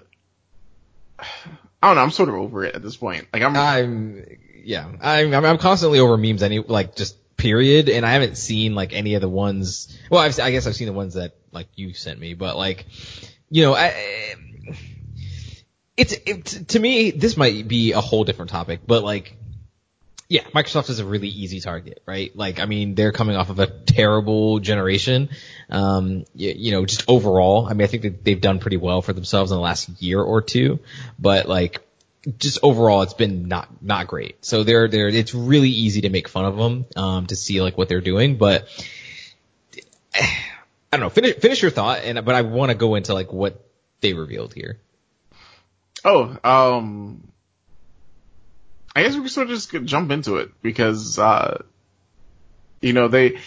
[1.19, 3.27] I don't know, I'm sort of over it at this point.
[3.33, 4.25] Like, I'm, I'm
[4.63, 8.93] yeah, I'm I'm constantly over memes any like just period, and I haven't seen like
[8.93, 9.97] any of the ones.
[10.09, 12.85] Well, I've, I guess I've seen the ones that like you sent me, but like
[13.49, 14.35] you know, I.
[15.97, 19.37] It's it, to me this might be a whole different topic, but like
[20.27, 22.35] yeah, Microsoft is a really easy target, right?
[22.35, 25.29] Like, I mean, they're coming off of a terrible generation.
[25.69, 29.03] Um, you, you, know, just overall, I mean, I think that they've done pretty well
[29.03, 30.79] for themselves in the last year or two,
[31.19, 31.81] but like,
[32.39, 34.43] just overall, it's been not, not great.
[34.43, 37.77] So they're, they're, it's really easy to make fun of them, um, to see like
[37.77, 38.67] what they're doing, but
[40.15, 43.31] I don't know, finish, finish your thought and, but I want to go into like
[43.31, 43.63] what
[44.01, 44.79] they revealed here.
[46.03, 47.27] Oh, um,
[48.95, 51.63] I guess we can sort of just jump into it because, uh,
[52.81, 53.39] you know, they,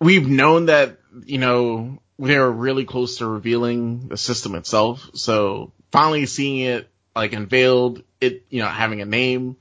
[0.00, 5.10] we've known that, you know, they're really close to revealing the system itself.
[5.14, 9.56] So finally seeing it like unveiled, it, you know, having a name,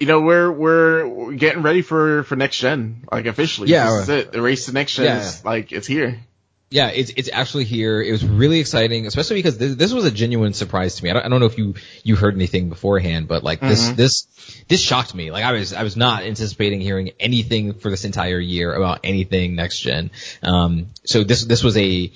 [0.00, 3.68] you know, we're, we're, we're getting ready for, for next gen, like officially.
[3.68, 3.90] Yeah.
[3.90, 4.32] This is it.
[4.32, 5.18] The race to next gen Yeah.
[5.20, 6.20] is like, it's here.
[6.68, 8.02] Yeah, it's it's actually here.
[8.02, 11.10] It was really exciting, especially because this, this was a genuine surprise to me.
[11.10, 13.96] I don't, I don't know if you you heard anything beforehand, but like this Mhm.
[13.96, 14.26] this
[14.66, 15.30] this shocked me.
[15.30, 19.54] Like I was I was not anticipating hearing anything for this entire year about anything
[19.54, 20.10] next gen.
[20.42, 22.10] Um, so this this was a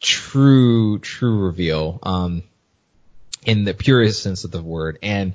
[0.00, 1.98] true true reveal.
[2.02, 2.42] Um,
[3.44, 5.34] in the purest sense of the word, and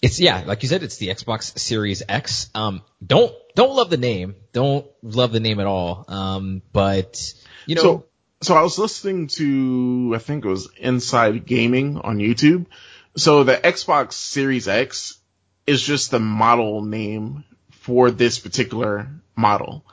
[0.00, 2.48] it's yeah, like you said, it's the Xbox Series X.
[2.54, 6.04] Um, don't don't love the name, don't love the name at all.
[6.08, 7.34] Um, but
[7.66, 7.82] you know.
[7.82, 8.04] So,
[8.42, 12.66] so I was listening to, I think it was Inside Gaming on YouTube.
[13.16, 15.18] So the Xbox Series X
[15.66, 19.84] is just the model name for this particular model.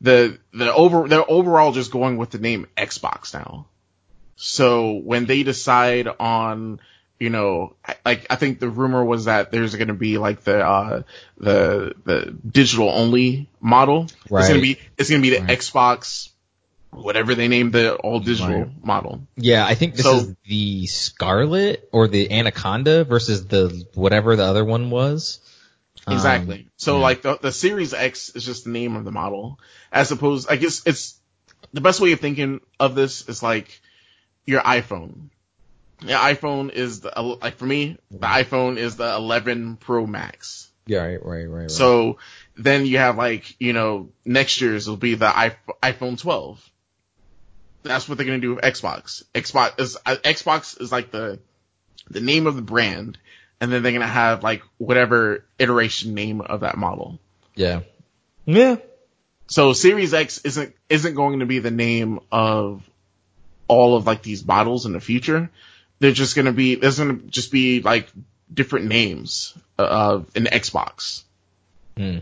[0.00, 3.66] The, the over, they're overall just going with the name Xbox now.
[4.36, 6.80] So when they decide on,
[7.18, 7.74] you know,
[8.04, 11.02] like I think the rumor was that there's going to be like the uh
[11.36, 14.04] the the digital only model.
[14.04, 15.58] It's going to be it's going to be the Right.
[15.58, 16.28] Xbox
[16.90, 19.22] whatever they named the all digital model.
[19.36, 24.44] Yeah, I think this So- is the Scarlett or the Anaconda versus the whatever the
[24.44, 25.40] other one was.
[26.06, 26.68] Um, Exactly.
[26.76, 27.02] so yeah.
[27.02, 29.58] like the the Series X is just the name of the model,
[29.92, 30.48] as opposed.
[30.50, 31.18] I guess it's
[31.74, 33.80] the best way of thinking of this is like
[34.46, 35.28] your iPhone.
[36.00, 37.12] Your iPhone is the
[37.42, 40.70] like for me, the iPhone is the 11 Pro Max.
[40.86, 41.60] yeah, right, right, right.
[41.62, 41.70] right.
[41.70, 42.18] So
[42.56, 45.26] then you have like you know next year's will be the
[45.82, 46.70] iPhone 12.
[47.88, 49.24] That's what they're gonna do with Xbox.
[49.34, 51.38] Xbox is uh, Xbox is like the
[52.10, 53.18] the name of the brand,
[53.60, 57.18] and then they're gonna have like whatever iteration name of that model.
[57.54, 57.80] yeah,
[58.44, 58.76] yeah,
[59.48, 62.88] So Series X isn't isn't going to be the name of
[63.66, 65.50] all of like these models in the future.
[65.98, 68.08] They're just gonna be there's gonna just be like
[68.52, 71.24] different names of an Xbox.
[71.96, 72.18] Hmm.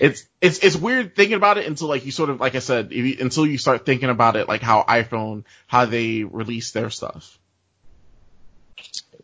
[0.00, 2.92] It's it's it's weird thinking about it until like you sort of like I said
[2.92, 7.38] you, until you start thinking about it like how iPhone how they release their stuff.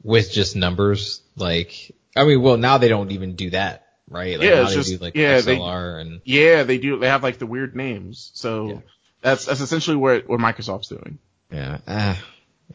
[0.03, 1.22] with just numbers.
[1.36, 4.38] Like, I mean, well, now they don't even do that, right?
[4.38, 6.98] Like, Yeah, it's they just- do like yeah, they- XLR and Yeah, they do.
[6.98, 8.30] They have like the weird names.
[8.34, 8.78] So Yeah.
[9.20, 11.18] that's that's essentially what what Microsoft's doing.
[11.53, 11.78] Yeah.
[11.86, 12.16] Uh,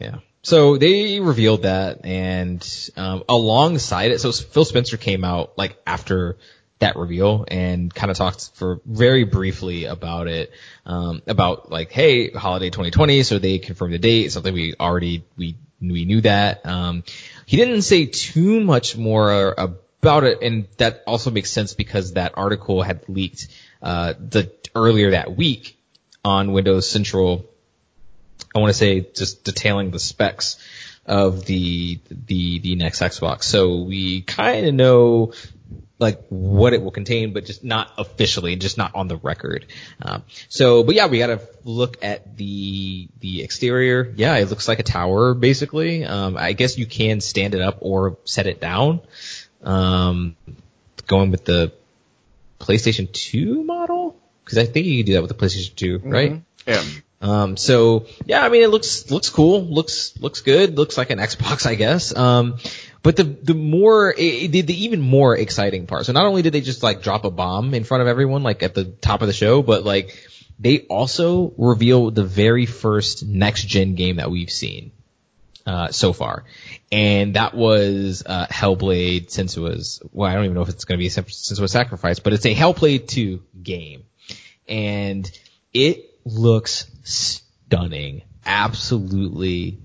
[0.00, 0.16] yeah.
[0.42, 2.64] So they revealed that and,
[2.96, 6.38] um, alongside it, so Phil Spencer came out like after
[6.78, 10.52] that reveal and kind of talked for very briefly about it,
[10.86, 15.56] um, about like, hey, holiday 2020, so they confirmed the date, something we already, we,
[15.80, 16.64] we knew that.
[16.66, 17.04] Um,
[17.46, 22.32] he didn't say too much more about it, and that also makes sense because that
[22.36, 23.48] article had leaked,
[23.82, 25.78] uh, the, earlier that week
[26.24, 27.44] on Windows Central.
[28.54, 30.56] I want to say just detailing the specs
[31.06, 33.44] of the the the next Xbox.
[33.44, 35.32] So we kind of know
[35.98, 39.66] like what it will contain, but just not officially, just not on the record.
[40.00, 44.12] Um, so, but yeah, we got to look at the the exterior.
[44.16, 46.04] Yeah, it looks like a tower basically.
[46.04, 49.00] Um, I guess you can stand it up or set it down.
[49.62, 50.36] Um,
[51.06, 51.72] going with the
[52.60, 56.10] PlayStation 2 model because I think you can do that with the PlayStation 2, mm-hmm.
[56.10, 56.42] right?
[56.66, 56.84] Yeah.
[57.20, 61.18] Um, so yeah, I mean, it looks, looks cool, looks, looks good, looks like an
[61.18, 62.14] Xbox, I guess.
[62.14, 62.58] Um,
[63.02, 66.06] but the, the more, the, the even more exciting part.
[66.06, 68.62] So not only did they just like drop a bomb in front of everyone, like
[68.62, 70.16] at the top of the show, but like
[70.58, 74.92] they also reveal the very first next gen game that we've seen.
[75.66, 76.44] Uh, so far.
[76.90, 81.02] And that was, uh, Hellblade Senua's, well, I don't even know if it's going to
[81.02, 84.04] be a Senua Sacrifice, but it's a Hellblade 2 game.
[84.66, 85.30] And
[85.74, 88.22] it looks stunning.
[88.46, 89.78] Absolutely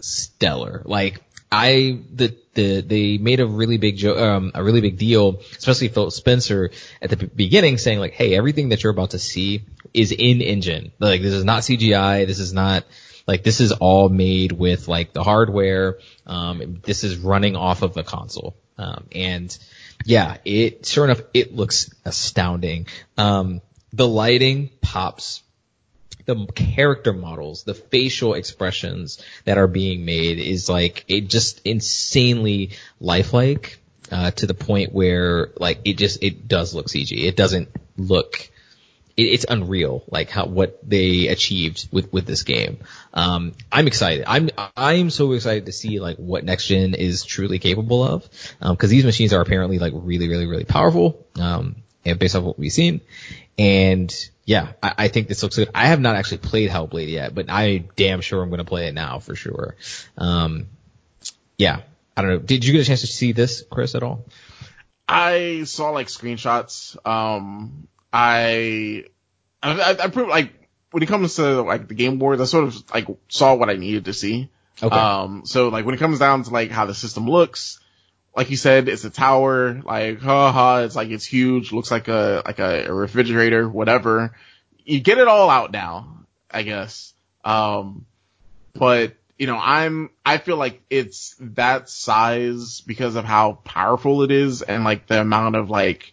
[0.00, 0.80] stellar.
[0.86, 1.20] Like,
[1.50, 5.88] I, the, the, they made a really big jo- um, a really big deal, especially
[5.88, 6.70] Phil Spencer
[7.00, 9.62] at the beginning saying like, hey, everything that you're about to see
[9.94, 10.92] is in engine.
[10.98, 12.26] Like, this is not CGI.
[12.26, 12.84] This is not,
[13.26, 15.98] like, this is all made with like the hardware.
[16.26, 18.54] Um, this is running off of the console.
[18.76, 19.56] Um, and
[20.04, 22.86] yeah, it, sure enough, it looks astounding.
[23.16, 25.42] Um, the lighting pops
[26.28, 32.72] the character models, the facial expressions that are being made is like it just insanely
[33.00, 33.78] lifelike
[34.12, 37.12] uh, to the point where like it just it does look CG.
[37.12, 38.50] It doesn't look.
[39.16, 42.80] It, it's unreal, like how what they achieved with with this game.
[43.14, 44.24] Um, I'm excited.
[44.26, 48.28] I'm I'm so excited to see like what next gen is truly capable of,
[48.60, 51.26] because um, these machines are apparently like really really really powerful.
[51.40, 53.00] Um, and based on what we've seen,
[53.56, 54.14] and
[54.48, 55.68] yeah, I, I, think this looks good.
[55.74, 58.88] I have not actually played Hellblade yet, but I damn sure I'm going to play
[58.88, 59.76] it now for sure.
[60.16, 60.68] Um,
[61.58, 61.82] yeah,
[62.16, 62.38] I don't know.
[62.38, 64.24] Did you get a chance to see this, Chris, at all?
[65.06, 66.96] I saw like screenshots.
[67.06, 69.04] Um, I,
[69.62, 70.54] I, I, I proved like
[70.92, 73.74] when it comes to like the game boards, I sort of like saw what I
[73.74, 74.48] needed to see.
[74.82, 74.96] Okay.
[74.96, 77.80] Um, so like when it comes down to like how the system looks,
[78.38, 82.40] like you said, it's a tower, like, haha, it's like, it's huge, looks like a,
[82.46, 84.32] like a, refrigerator, whatever.
[84.84, 87.12] You get it all out now, I guess.
[87.44, 88.06] Um,
[88.74, 94.30] but, you know, I'm, I feel like it's that size because of how powerful it
[94.30, 96.12] is and like the amount of like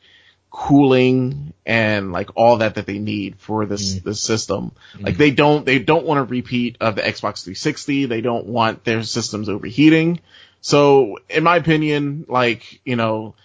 [0.49, 4.03] cooling and like all that that they need for this, mm.
[4.03, 4.71] this system.
[4.97, 5.03] Mm.
[5.03, 8.07] Like they don't, they don't want a repeat of the Xbox 360.
[8.07, 10.21] They don't want their systems overheating.
[10.65, 13.35] So in my opinion, like, you know,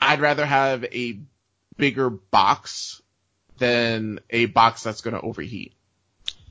[0.00, 1.16] I'd rather have a
[1.76, 3.00] bigger box
[3.58, 5.74] than a box that's going to overheat.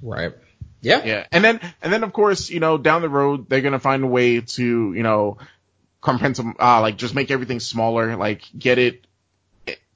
[0.02, 0.32] Right.
[0.80, 1.04] Yeah.
[1.04, 1.28] Yeah.
[1.34, 4.06] And then, and then of course, you know, down the road, they're going to find
[4.06, 5.38] a way to, you know,
[6.00, 9.06] comprehend uh, like just make everything smaller, like get it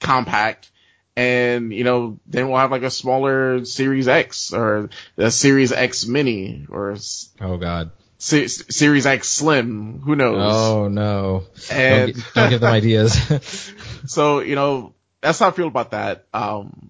[0.01, 0.69] compact.
[1.15, 6.05] And, you know, then we'll have like a smaller Series X or a Series X
[6.05, 6.97] Mini or.
[7.39, 7.91] Oh God.
[8.23, 9.99] Series X Slim.
[9.99, 10.53] Who knows?
[10.53, 11.43] Oh no!
[11.69, 13.17] And don't, don't give them ideas.
[14.05, 16.25] so you know that's how I feel about that.
[16.33, 16.89] Um,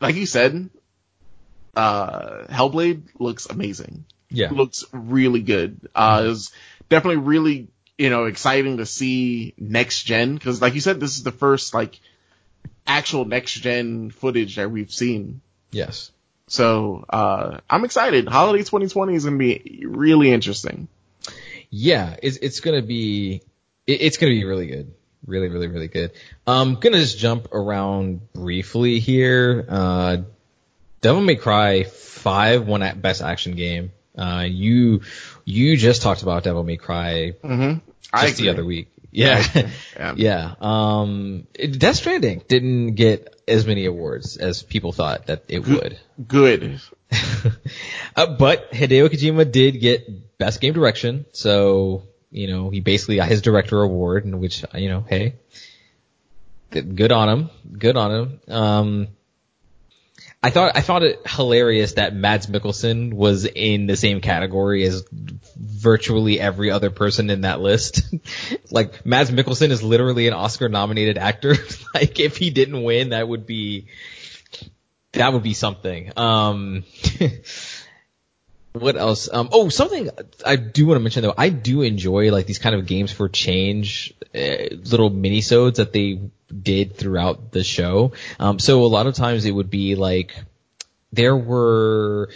[0.00, 0.68] like you said,
[1.74, 4.04] uh, Hellblade looks amazing.
[4.28, 5.88] Yeah, looks really good.
[5.94, 6.30] Uh, mm-hmm.
[6.32, 6.52] it's
[6.90, 11.22] definitely really you know exciting to see next gen because like you said, this is
[11.22, 11.98] the first like
[12.86, 15.40] actual next gen footage that we've seen.
[15.70, 16.10] Yes.
[16.48, 18.28] So, uh, I'm excited.
[18.28, 20.88] Holiday 2020 is going to be really interesting.
[21.70, 23.42] Yeah, it's, it's going to be,
[23.86, 24.92] it, it's going to be really good.
[25.26, 26.12] Really, really, really good.
[26.46, 29.66] I'm um, gonna just jump around briefly here.
[29.68, 30.18] Uh,
[31.00, 33.90] Devil May Cry 5 won at best action game.
[34.16, 35.02] Uh, you,
[35.44, 37.78] you just talked about Devil May Cry mm-hmm.
[38.20, 38.88] just the other week.
[39.16, 39.42] Yeah.
[39.96, 40.14] Yeah.
[40.16, 40.54] yeah.
[40.60, 45.98] Um, Death Stranding didn't get as many awards as people thought that it would.
[46.28, 46.80] Good.
[48.16, 51.24] uh, but Hideo Kojima did get best game direction.
[51.32, 55.36] So, you know, he basically got his director award in which, you know, hey,
[56.70, 57.50] good on him.
[57.78, 58.40] Good on him.
[58.48, 59.08] Um,
[60.42, 65.04] I thought I found it hilarious that Mads Mikkelsen was in the same category as
[65.56, 68.02] virtually every other person in that list.
[68.70, 71.56] like Mads Mikkelsen is literally an Oscar nominated actor.
[71.94, 73.88] like if he didn't win, that would be
[75.12, 76.12] that would be something.
[76.16, 76.84] Um
[78.72, 79.28] what else?
[79.32, 80.10] Um, oh, something
[80.44, 81.34] I do want to mention though.
[81.36, 86.30] I do enjoy like these kind of games for change, uh, little minisodes that they
[86.66, 88.12] did throughout the show.
[88.40, 90.36] Um, so a lot of times it would be like
[91.12, 92.28] there were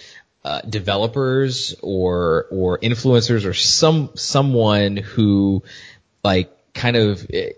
[0.45, 5.65] uh, developers or or influencers or some someone who
[6.23, 7.51] like kind of eh,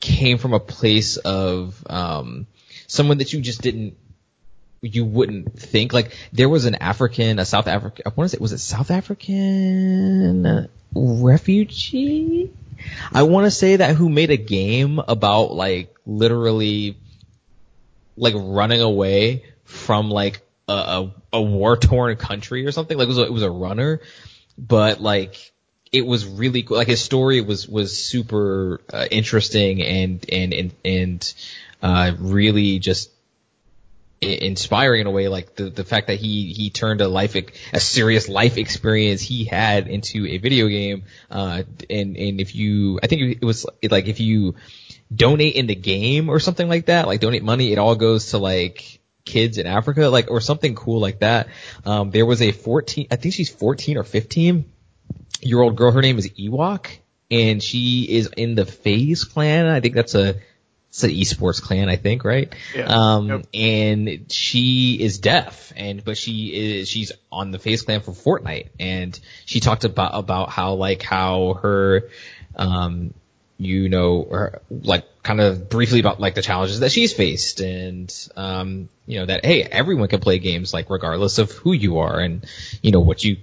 [0.00, 2.46] came from a place of um,
[2.88, 3.96] someone that you just didn't
[4.82, 8.40] you wouldn't think like there was an African, a South African, I want to say,
[8.40, 12.50] was it South African refugee?
[13.12, 16.96] I want to say that who made a game about like literally
[18.16, 22.96] like running away from like a, a, a war torn country or something.
[22.96, 24.00] Like it was a, it was a runner,
[24.56, 25.52] but like
[25.92, 26.76] it was really cool.
[26.76, 31.34] Like his story was was super uh, interesting and and and and
[31.82, 33.10] uh, really just
[34.20, 37.36] inspiring in a way like the the fact that he he turned a life
[37.72, 42.98] a serious life experience he had into a video game uh and and if you
[43.00, 44.56] I think it was like if you
[45.14, 48.38] donate in the game or something like that like donate money it all goes to
[48.38, 51.48] like kids in Africa like or something cool like that.
[51.84, 54.64] Um there was a 14 I think she's 14 or 15
[55.42, 55.92] year old girl.
[55.92, 56.88] Her name is Ewok
[57.30, 59.66] and she is in the FaZe clan.
[59.66, 60.36] I think that's a
[61.02, 62.52] it's an esports clan, I think, right?
[62.74, 62.86] Yeah.
[62.86, 63.46] Um, Yep.
[63.54, 68.68] and she is deaf and, but she is, she's on the FaZe clan for Fortnite
[68.80, 72.08] and she talked about, about how like how her,
[72.56, 73.14] um,
[73.58, 78.12] you know, her, like kind of briefly about like the challenges that she's faced and,
[78.36, 82.18] um, you know, that, hey, everyone can play games like regardless of who you are
[82.18, 82.44] and,
[82.82, 83.36] you know, what you,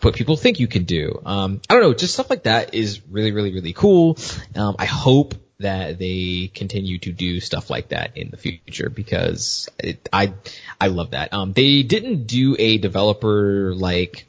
[0.00, 1.20] what people think you can do.
[1.24, 4.16] Um, I don't know, just stuff like that is really, really, really cool.
[4.54, 9.68] Um, I hope that they continue to do stuff like that in the future because
[9.78, 10.34] it, I,
[10.80, 11.32] I love that.
[11.32, 14.26] Um, they didn't do a developer like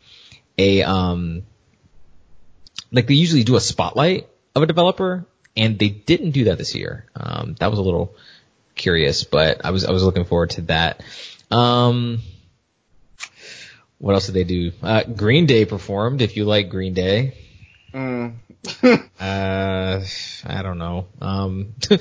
[0.57, 1.43] a, um,
[2.91, 5.25] like they usually do a spotlight of a developer
[5.55, 7.05] and they didn't do that this year.
[7.15, 8.15] Um, that was a little
[8.73, 11.03] curious, but I was, I was looking forward to that.
[11.51, 12.21] Um,
[13.99, 14.71] what else did they do?
[14.81, 16.23] Uh, Green Day performed.
[16.23, 17.35] If you like Green Day,
[17.93, 18.35] Mm.
[18.83, 20.01] uh,
[20.45, 21.07] I don't know.
[21.21, 21.97] Um, do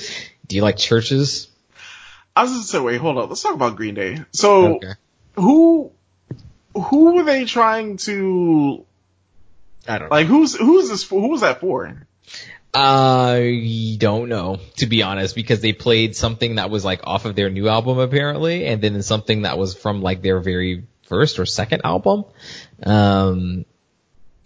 [0.57, 1.49] you like churches?
[2.35, 3.29] I was just say, wait, hold on.
[3.29, 4.23] Let's talk about Green Day.
[4.33, 4.93] So, Okay.
[5.35, 5.93] who,
[6.75, 8.85] who were they trying to,
[9.87, 10.15] I don't know.
[10.17, 11.21] like, who's, who's this for?
[11.21, 12.07] Who was that for?
[12.75, 17.35] I don't know, to be honest, because they played something that was like off of
[17.35, 21.47] their new album apparently, and then something that was from like their very first or
[21.47, 22.25] second album.
[22.83, 23.65] Um,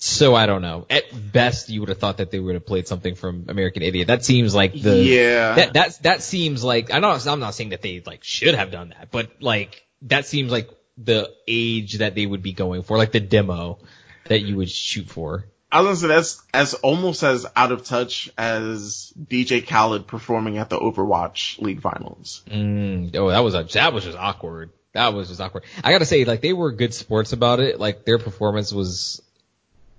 [0.05, 0.85] so I don't know.
[0.91, 4.09] At best, you would have thought that they would have played something from American Idiot.
[4.09, 5.55] That seems like the Yeah.
[5.55, 8.73] That that's that seems like I'm not I'm not saying that they like should have
[8.73, 12.99] done that, but like that seems like the age that they would be going for,
[12.99, 13.79] like the demo
[14.25, 15.45] that you would shoot for.
[15.71, 20.59] I was gonna say that's as almost as out of touch as DJ Khaled performing
[20.59, 22.43] at the Overwatch League Finals.
[22.49, 24.71] Mm, oh, that was a that was just awkward.
[24.95, 25.63] That was just awkward.
[25.85, 27.79] I gotta say, like they were good sports about it.
[27.79, 29.23] Like their performance was,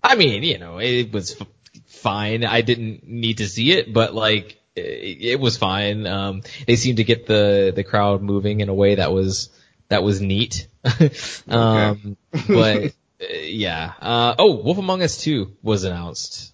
[0.03, 1.47] I mean, you know, it was f-
[1.85, 2.43] fine.
[2.43, 6.05] I didn't need to see it, but like it, it was fine.
[6.05, 9.49] Um, they seemed to get the the crowd moving in a way that was
[9.87, 10.67] that was neat.
[11.47, 12.93] um, but
[13.23, 13.93] uh, yeah.
[14.01, 16.53] Uh, oh, Wolf Among Us 2 was announced.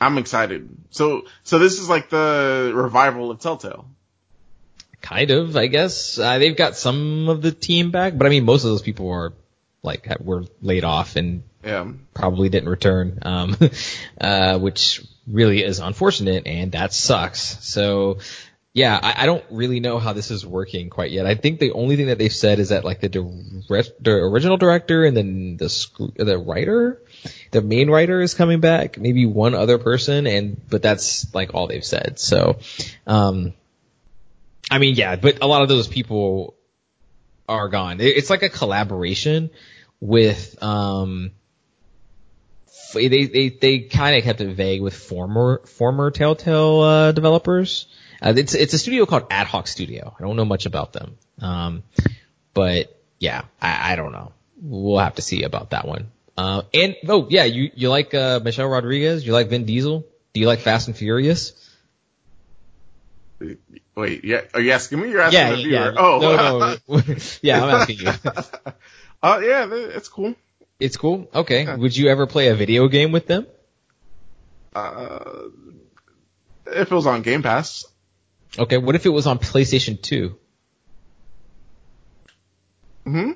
[0.00, 0.68] I'm excited.
[0.90, 3.88] So, so this is like the revival of Telltale.
[5.00, 6.18] Kind of, I guess.
[6.18, 9.10] Uh, they've got some of the team back, but I mean, most of those people
[9.10, 9.32] are
[9.82, 11.90] like were laid off and Yeah.
[12.14, 13.56] probably didn't return, um,
[14.20, 17.40] uh, which really is unfortunate, and that sucks.
[17.66, 18.18] So,
[18.72, 21.26] yeah, I, I don't really know how this is working quite yet.
[21.26, 24.56] I think the only thing that they've said is that like the direct, the original
[24.58, 27.02] director and then the sc- the writer,
[27.50, 31.66] the main writer is coming back, maybe one other person, and but that's like all
[31.66, 32.18] they've said.
[32.20, 32.58] So,
[33.06, 33.54] um,
[34.70, 36.54] I mean, yeah, but a lot of those people
[37.48, 38.00] are gone.
[38.00, 39.50] It- It's like a collaboration
[40.00, 41.30] with, um,
[42.92, 47.86] they, they, they kind of kept it vague with former, former Telltale, uh, developers.
[48.22, 50.14] Uh, it's, it's a studio called Ad Hoc Studio.
[50.18, 51.16] I don't know much about them.
[51.40, 51.82] Um,
[52.54, 54.32] but yeah, I, I don't know.
[54.60, 56.10] We'll have to see about that one.
[56.36, 59.26] Uh, and, oh yeah, you, you like, uh, Michelle Rodriguez?
[59.26, 60.04] You like Vin Diesel?
[60.32, 61.52] Do you like Fast and Furious?
[63.94, 65.10] Wait, yeah, are you asking me?
[65.10, 65.70] You're asking Yeah, the viewer.
[65.70, 65.94] yeah.
[65.96, 66.18] Oh,
[66.88, 67.02] no, no.
[67.42, 68.12] yeah, I'm asking you.
[69.22, 70.34] Oh, yeah, it's cool.
[70.78, 71.28] It's cool.
[71.34, 71.64] Okay.
[71.64, 71.76] Yeah.
[71.76, 73.46] Would you ever play a video game with them?
[74.74, 75.44] Uh,
[76.66, 77.86] if it was on Game Pass.
[78.58, 78.76] Okay.
[78.78, 80.36] What if it was on PlayStation 2?
[83.04, 83.30] Hmm.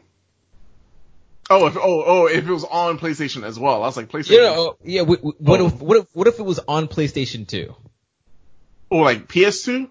[1.52, 4.30] Oh, if oh oh if it was on PlayStation as well, I was like PlayStation.
[4.42, 4.54] Yeah.
[4.56, 5.02] Oh, yeah.
[5.02, 5.66] What, what Oh.
[5.66, 7.74] if what if what if it was on PlayStation 2?
[8.90, 9.88] Or like PS2.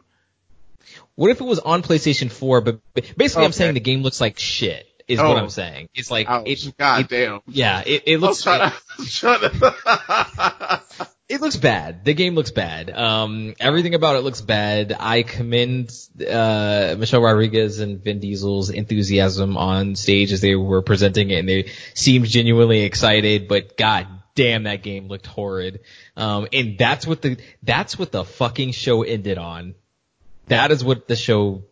[1.15, 2.61] What if it was on PlayStation 4?
[2.61, 4.85] But but basically, I'm saying the game looks like shit.
[5.09, 5.27] Is Oh.
[5.27, 5.89] what I'm saying.
[5.95, 6.47] It's like Ouch.
[6.47, 6.77] it.
[6.77, 7.41] God it- damn.
[7.47, 7.81] Yeah.
[7.85, 8.45] It, it looks.
[8.45, 10.81] was trying to,
[11.27, 12.05] It looks bad.
[12.05, 12.89] The game looks bad.
[12.89, 14.95] Um, everything about it looks bad.
[14.99, 15.91] I commend
[16.27, 21.47] uh, Michelle Rodriguez and Vin Diesel's enthusiasm on stage as they were presenting it, and
[21.49, 23.47] they seemed genuinely excited.
[23.47, 25.81] But god damn, that game looked horrid.
[26.17, 29.75] Um, and that's what the that's what the fucking show ended on.
[30.47, 31.63] That is what the show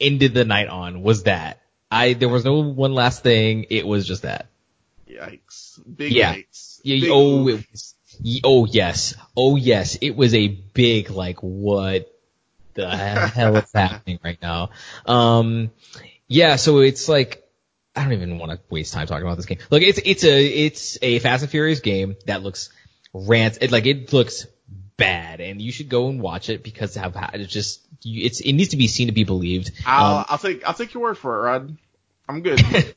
[0.00, 1.02] ended the night on.
[1.02, 1.60] Was that
[1.90, 2.14] I?
[2.14, 3.66] There was no one last thing.
[3.70, 4.46] It was just that.
[5.08, 5.80] Yikes!
[5.96, 6.34] Big Yeah.
[6.34, 6.80] yikes!
[6.82, 7.94] Yeah, Big oh, it was,
[8.44, 12.12] oh yes, oh yes, it was a big like what
[12.74, 14.70] the hell is happening right now?
[15.06, 15.70] Um,
[16.28, 17.42] yeah, so it's like
[17.94, 19.58] I don't even want to waste time talking about this game.
[19.70, 22.70] Look, it's it's a it's a Fast and Furious game that looks
[23.12, 24.46] rant it like it looks
[24.96, 28.40] bad, and you should go and watch it because of how it's just you, it's
[28.40, 29.72] it needs to be seen to be believed.
[29.84, 31.76] I'll Um, I'll take I'll take your word for it, Rod.
[32.28, 32.62] I'm good.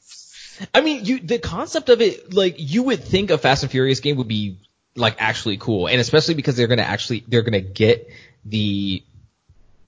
[0.74, 4.00] I mean, you the concept of it, like you would think a Fast and Furious
[4.00, 4.58] game would be
[4.96, 8.10] like actually cool, and especially because they're gonna actually they're gonna get
[8.46, 9.04] the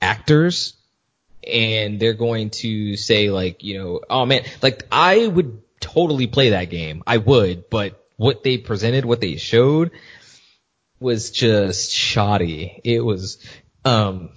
[0.02, 0.74] actors,
[1.46, 6.52] and they're going to say like you know, oh man, like I would totally play
[6.52, 9.92] that game, I would, but what they presented, what they showed,
[11.02, 12.80] was just shoddy.
[12.84, 13.46] It was,
[13.84, 14.30] um,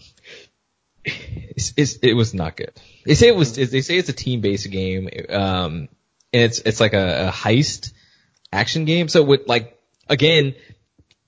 [1.04, 2.72] it's, it's, it was not good.
[3.04, 3.54] They say it was.
[3.54, 5.08] They say it's a team-based game.
[5.28, 5.88] Um,
[6.34, 7.92] and it's it's like a, a heist
[8.52, 9.08] action game.
[9.08, 9.78] So with like
[10.08, 10.54] again,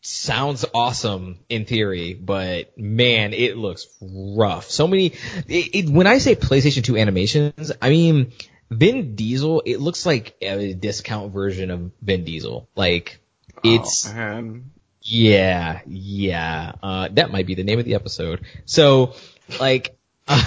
[0.01, 4.71] sounds awesome in theory, but man, it looks rough.
[4.71, 5.13] So many.
[5.49, 8.33] It, it, when I say PlayStation 2 animations, I mean
[8.71, 9.63] Vin Diesel.
[9.65, 12.69] It looks like a discount version of Vin Diesel.
[12.75, 13.21] Like
[13.63, 14.61] it's oh.
[15.09, 16.73] Yeah, yeah.
[16.83, 18.41] Uh, that might be the name of the episode.
[18.65, 19.15] So,
[19.61, 19.97] like,
[20.27, 20.43] uh,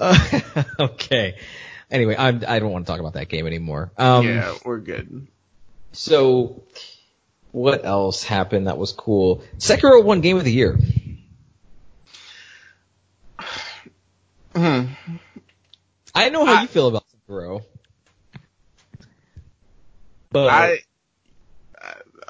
[0.80, 1.36] okay.
[1.90, 3.92] Anyway, I'm, I don't want to talk about that game anymore.
[3.96, 5.26] Um, yeah, we're good.
[5.92, 6.62] so
[7.52, 9.42] what else happened that was cool?
[9.58, 10.78] Sekiro won Game of the Year.
[14.56, 14.86] Hmm.
[16.14, 17.62] I know how I- you feel about Sekiro.
[20.32, 20.78] But I.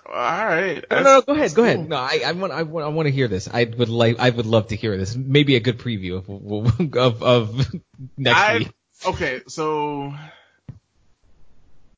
[0.08, 0.82] All right.
[0.90, 1.88] No, no, no, go ahead, go ahead.
[1.88, 3.46] No, I, I want, I want, I want to hear this.
[3.52, 5.14] I would like, I would love to hear this.
[5.14, 7.74] Maybe a good preview of, of, of
[8.16, 8.72] next I week.
[9.06, 10.14] okay, so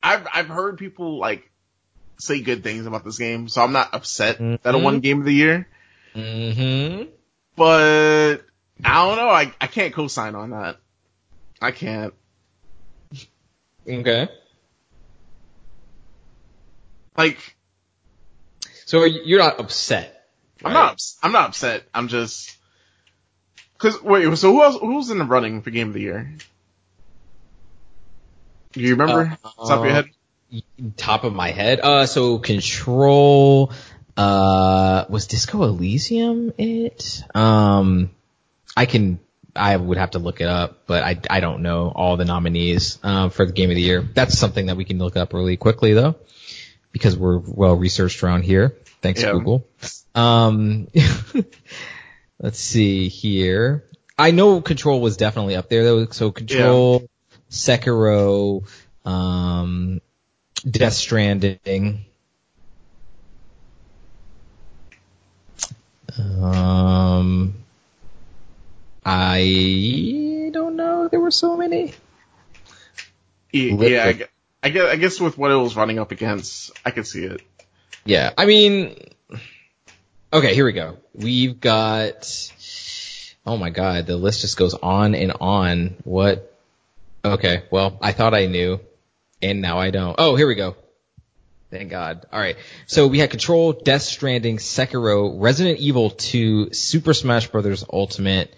[0.03, 1.49] I've I've heard people like
[2.17, 5.03] say good things about this game, so I'm not upset that it won Mhm.
[5.03, 5.67] Game of the Year.
[6.13, 7.09] Mm-hmm.
[7.55, 8.37] But
[8.83, 9.29] I don't know.
[9.29, 10.77] I I can't co-sign on that.
[11.61, 12.13] I can't.
[13.87, 14.27] Okay.
[17.17, 17.55] Like
[18.91, 20.27] So you- you're not upset.
[20.65, 21.01] I'm not.
[21.23, 21.83] I'm not upset.
[21.93, 22.57] I'm just.
[23.77, 24.77] Cause wait, so who else?
[24.81, 26.29] Who's in the running for Game of the Year?
[28.73, 29.37] Do you remember?
[29.45, 30.05] Uh, Top of your head.
[30.97, 31.79] Top of my head.
[31.79, 33.71] Uh, so Control.
[34.17, 37.23] Uh, was Disco Elysium it?
[37.33, 38.09] Um,
[38.75, 39.19] I can.
[39.55, 42.99] I would have to look it up, but I, I don't know all the nominees
[43.03, 44.01] uh, for the game of the year.
[44.01, 46.15] That's something that we can look up really quickly though,
[46.91, 48.75] because we're well researched around here.
[49.01, 49.31] Thanks Yeah.
[49.31, 49.67] Google.
[50.13, 50.87] Um,
[52.39, 53.85] let's see here.
[54.17, 56.05] I know Control was definitely up there though.
[56.07, 57.09] So Control,
[57.49, 58.63] Sekiro,
[59.05, 60.01] um,
[60.69, 62.05] Death Stranding.
[66.17, 67.55] Um,
[69.05, 71.07] I don't know.
[71.07, 71.93] There were so many.
[73.51, 74.13] Yeah.
[74.63, 74.83] I, guess.
[74.83, 77.41] I guess with what it was running up against, I could see it.
[78.05, 78.95] Yeah, I mean,
[80.33, 80.97] okay, here we go.
[81.13, 82.51] We've got,
[83.45, 85.95] oh my god, the list just goes on and on.
[86.03, 86.57] What?
[87.23, 88.79] Okay, well, I thought I knew,
[89.41, 90.15] and now I don't.
[90.17, 90.75] Oh, here we go.
[91.69, 92.25] Thank God.
[92.33, 97.85] Alright, so we had Control, Death Stranding, Sekiro, Resident Evil 2, Super Smash Bros.
[97.91, 98.53] Ultimate,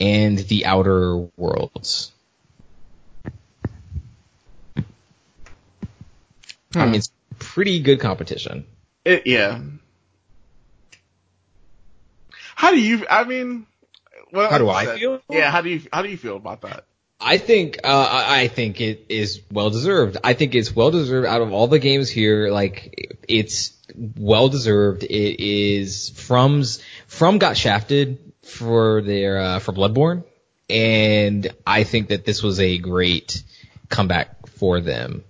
[0.00, 2.10] and The Outer Worlds.
[6.74, 6.90] I Hmm.
[6.92, 8.64] mean, it's pretty good competition.
[9.04, 9.60] It, yeah.
[12.54, 13.06] how do you?
[13.08, 13.66] I mean,
[14.32, 15.20] well, how do I feel?
[15.30, 16.84] Yeah, how do you how do you feel about that?
[17.20, 20.18] I think uh, I think it is well deserved.
[20.22, 22.50] I think it's well deserved out of all the games here.
[22.50, 23.72] Like it's
[24.16, 25.02] well deserved.
[25.04, 30.24] It is from's from got shafted for their uh, for Bloodborne,
[30.70, 33.42] and I think that this was a great
[33.88, 35.24] comeback for them.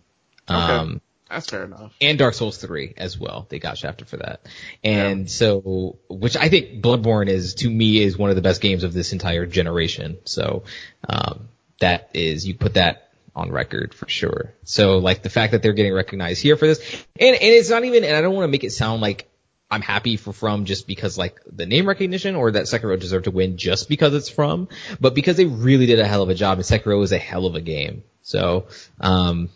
[0.48, 0.56] Okay.
[0.58, 1.94] Um, that's fair enough.
[2.00, 3.46] And Dark Souls 3 as well.
[3.48, 4.46] They got shafted for that.
[4.82, 5.26] And yeah.
[5.26, 8.92] so, which I think Bloodborne is, to me, is one of the best games of
[8.92, 10.18] this entire generation.
[10.24, 10.64] So,
[11.08, 11.48] um,
[11.80, 14.54] that is, you put that on record for sure.
[14.64, 16.80] So like the fact that they're getting recognized here for this,
[17.18, 19.28] and, and it's not even, and I don't want to make it sound like
[19.70, 23.30] I'm happy for From just because like the name recognition or that Sekiro deserved to
[23.30, 24.68] win just because it's From,
[25.00, 27.46] but because they really did a hell of a job and Sekiro is a hell
[27.46, 28.02] of a game.
[28.22, 28.66] So,
[29.00, 29.50] um,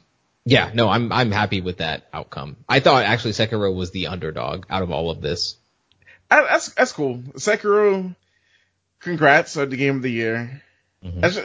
[0.45, 2.57] yeah, no, I'm, I'm happy with that outcome.
[2.69, 5.57] I thought actually Sekiro was the underdog out of all of this.
[6.29, 7.19] That's, that's cool.
[7.35, 8.15] Sekiro,
[9.01, 10.63] congrats on the game of the year.
[11.05, 11.21] Mm-hmm.
[11.21, 11.37] That's,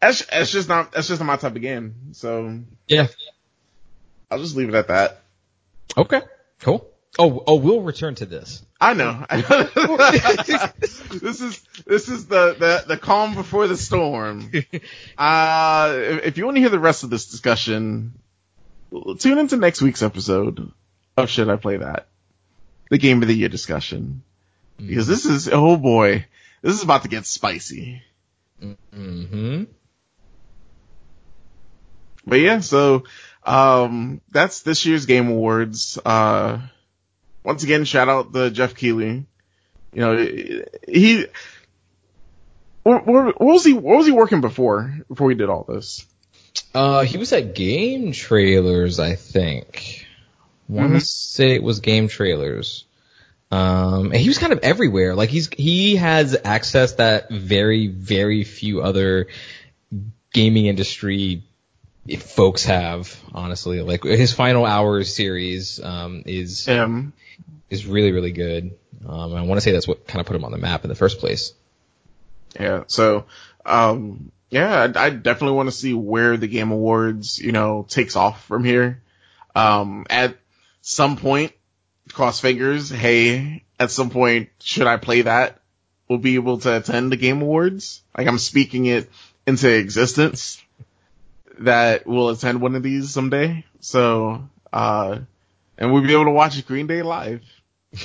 [0.00, 2.12] that's, that's just not, that's just not my type of game.
[2.12, 2.60] So.
[2.86, 3.08] Yeah.
[4.30, 5.22] I'll just leave it at that.
[5.96, 6.22] Okay.
[6.60, 6.86] Cool.
[7.18, 8.62] Oh, oh, we'll return to this.
[8.80, 9.26] I know.
[11.10, 14.50] this is this is the, the the calm before the storm.
[15.18, 15.92] Uh,
[16.24, 18.14] if you want to hear the rest of this discussion,
[19.18, 20.72] tune into next week's episode
[21.16, 22.06] of Should I Play That,
[22.88, 24.22] the Game of the Year discussion,
[24.78, 26.24] because this is oh boy,
[26.62, 28.02] this is about to get spicy.
[28.62, 29.64] Mm-hmm.
[32.26, 33.04] But yeah, so
[33.44, 35.98] um, that's this year's Game Awards.
[36.02, 36.60] Uh
[37.44, 39.26] once again, shout out to Geoff Keighley.
[39.92, 41.26] You know, he,
[42.82, 46.06] what, what, was he, what was he working before, before he did all this?
[46.74, 50.06] Uh, he was at Game Trailers, I think.
[50.68, 50.98] Want to mm-hmm.
[51.00, 52.84] say it was Game Trailers.
[53.50, 55.16] Um, and he was kind of everywhere.
[55.16, 59.26] Like he's, he has access that very, very few other
[60.32, 61.42] gaming industry
[62.18, 63.80] folks have, honestly.
[63.82, 67.12] Like his final hours series, um, is, um,
[67.68, 68.76] is really, really good.
[69.06, 70.88] Um, I want to say that's what kind of put him on the map in
[70.88, 71.54] the first place.
[72.58, 72.84] Yeah.
[72.86, 73.26] So,
[73.64, 78.16] um, yeah, I, I definitely want to see where the Game Awards, you know, takes
[78.16, 79.02] off from here.
[79.54, 80.36] Um, at
[80.82, 81.52] some point,
[82.12, 85.60] cross fingers, hey, at some point, should I play that?
[86.08, 88.02] We'll be able to attend the Game Awards.
[88.16, 89.08] Like I'm speaking it
[89.46, 90.60] into existence
[91.60, 93.64] that we'll attend one of these someday.
[93.80, 95.18] So, uh,
[95.78, 97.42] and we'll be able to watch Green Day live.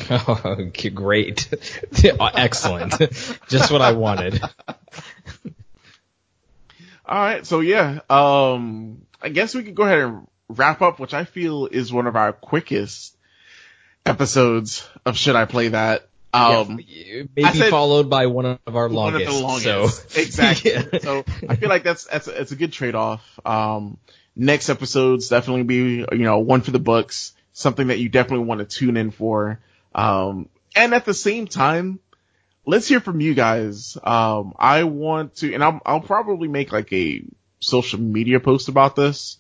[0.10, 1.48] Oh, great.
[2.04, 2.98] Excellent.
[3.48, 4.42] Just what I wanted.
[7.06, 7.46] All right.
[7.46, 11.68] So yeah, um, I guess we could go ahead and wrap up, which I feel
[11.68, 13.16] is one of our quickest
[14.08, 16.08] episodes of Should I Play That?
[16.36, 19.26] Um, yeah, maybe said, followed by one of our longest.
[19.26, 20.12] One of the longest.
[20.12, 20.22] So.
[20.22, 20.72] Exactly.
[20.94, 21.00] yeah.
[21.00, 23.40] So I feel like that's, that's, it's a good trade off.
[23.46, 23.98] Um,
[24.36, 28.60] next episodes definitely be, you know, one for the books, something that you definitely want
[28.60, 29.62] to tune in for.
[29.94, 32.00] Um, and at the same time,
[32.66, 33.98] let's hear from you guys.
[34.04, 37.24] Um, I want to, and I'll, I'll probably make like a
[37.60, 39.38] social media post about this.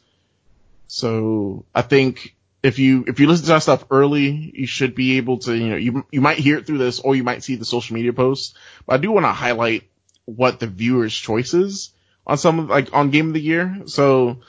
[0.88, 2.35] So I think
[2.66, 5.70] if you, if you listen to our stuff early, you should be able to, you
[5.70, 8.12] know, you, you might hear it through this or you might see the social media
[8.12, 8.56] posts,
[8.88, 9.84] but I do want to highlight
[10.26, 11.92] what the viewers choices
[12.26, 13.84] on some of like on game of the year.
[13.86, 14.40] So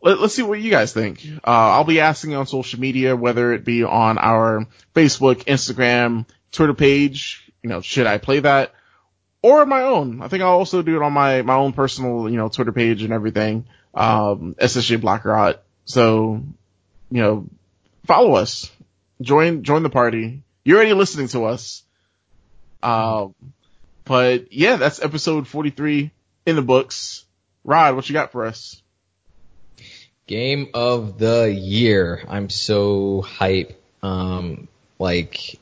[0.00, 1.26] let, us see what you guys think.
[1.46, 6.72] Uh, I'll be asking on social media, whether it be on our Facebook, Instagram, Twitter
[6.72, 8.72] page, you know, should I play that?
[9.42, 10.22] Or my own.
[10.22, 13.02] I think I'll also do it on my, my own personal, you know, Twitter page
[13.02, 13.66] and everything.
[13.94, 15.58] Um, SSJ Blackrot.
[15.84, 16.42] So,
[17.10, 17.46] you know,
[18.08, 18.70] follow us.
[19.22, 20.42] Join, join the party.
[20.64, 21.84] You're already listening to us.
[22.82, 23.34] Um,
[24.04, 26.10] but yeah, that's episode 43
[26.46, 27.24] in the books.
[27.62, 28.82] Rod, what you got for us?
[30.26, 32.24] Game of the year.
[32.28, 33.80] I'm so hype.
[34.02, 34.68] Um,
[34.98, 35.58] like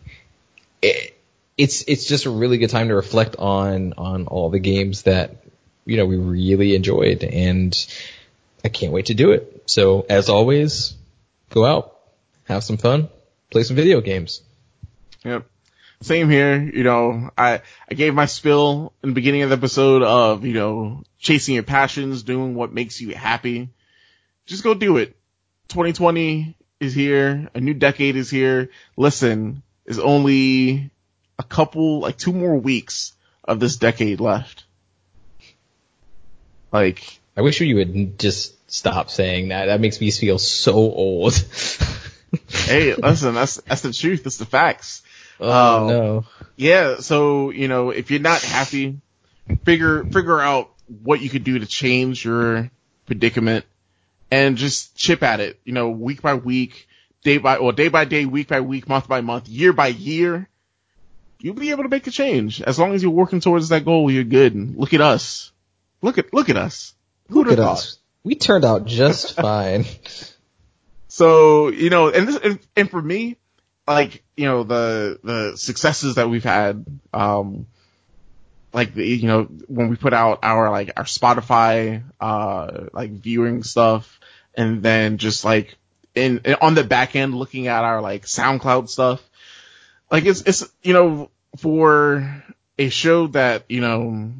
[0.83, 1.17] it,
[1.57, 5.37] it's it's just a really good time to reflect on on all the games that
[5.85, 7.75] you know we really enjoyed, and
[8.65, 9.63] I can't wait to do it.
[9.67, 10.95] So as always,
[11.51, 11.96] go out,
[12.47, 13.09] have some fun,
[13.51, 14.43] play some video games.
[15.25, 15.47] Yep.
[16.03, 16.61] Same here.
[16.61, 20.53] You know, I, I gave my spill in the beginning of the episode of, you
[20.53, 23.71] know, chasing your passions, doing what makes you happy
[24.47, 25.15] just go do it.
[25.69, 27.51] 2020 is here.
[27.55, 28.71] A new decade is here.
[28.97, 30.91] Listen, there's only
[31.39, 33.13] a couple, like two more weeks
[33.45, 34.65] of this decade left.
[36.73, 39.67] Like, I wish you would just stop saying that.
[39.67, 41.35] That makes me feel so old.
[42.49, 44.25] hey, listen, that's, that's the truth.
[44.25, 45.03] That's the facts.
[45.41, 46.25] Oh um, no.
[46.57, 49.01] Yeah, so you know, if you're not happy,
[49.65, 50.71] figure figure out
[51.03, 52.71] what you could do to change your
[53.07, 53.65] predicament,
[54.31, 55.61] and just chip at it.
[55.65, 56.89] You know, week by week,
[57.23, 60.49] day by or day by day, week by week, month by month, year by year.
[61.39, 64.11] You'll be able to make a change as long as you're working towards that goal.
[64.11, 64.55] You're good.
[64.55, 65.53] And look at us.
[66.01, 66.95] Look at look at us.
[67.29, 67.79] Look at thought?
[67.79, 67.99] us.
[68.25, 69.85] We turned out just fine.
[71.17, 73.39] So you know, and this and, and for me,
[73.89, 76.85] like you know the the successes that we've had
[77.15, 77.67] um
[78.75, 83.63] like the, you know when we put out our like our Spotify uh like viewing
[83.63, 84.21] stuff
[84.55, 85.79] and then just like
[86.15, 89.27] in, on the back end looking at our like SoundCloud stuff
[90.11, 92.45] like it's it's you know for
[92.79, 94.33] a show that you know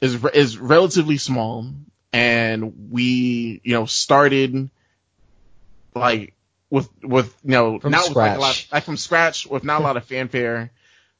[0.00, 1.66] is is relatively small
[2.12, 4.70] and we you know started
[5.94, 6.34] like
[6.70, 8.14] with with you know from not scratch.
[8.14, 10.70] with like a lot like from scratch with not a lot of fanfare.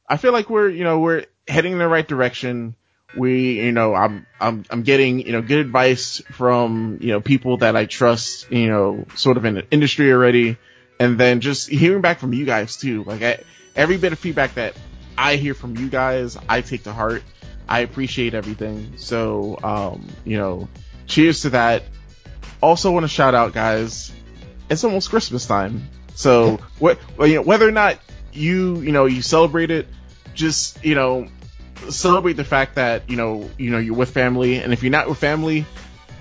[0.08, 2.76] I feel like we're you know we're heading in the right direction.
[3.16, 7.58] We you know I'm I'm I'm getting you know good advice from you know people
[7.58, 10.56] that I trust you know sort of in the industry already,
[11.00, 13.02] and then just hearing back from you guys too.
[13.02, 13.42] Like I,
[13.74, 14.74] every bit of feedback that
[15.18, 17.24] I hear from you guys, I take to heart.
[17.68, 18.94] I appreciate everything.
[18.96, 20.68] So um you know,
[21.06, 21.82] cheers to that.
[22.62, 24.12] Also want to shout out guys
[24.70, 25.90] it's almost Christmas time.
[26.14, 27.98] So what, well, you know, whether or not
[28.32, 29.88] you, you know, you celebrate it,
[30.34, 31.28] just, you know,
[31.88, 34.56] celebrate the fact that, you know, you know, you're with family.
[34.56, 35.66] And if you're not with family,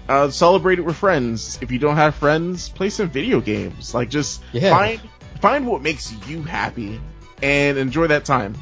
[0.07, 1.59] uh, celebrate it with friends.
[1.61, 3.93] If you don't have friends, play some video games.
[3.93, 4.71] Like just yeah.
[4.75, 5.01] find,
[5.41, 6.99] find what makes you happy
[7.41, 8.55] and enjoy that time.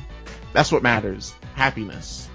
[0.53, 1.33] That's what matters.
[1.55, 2.29] Happiness.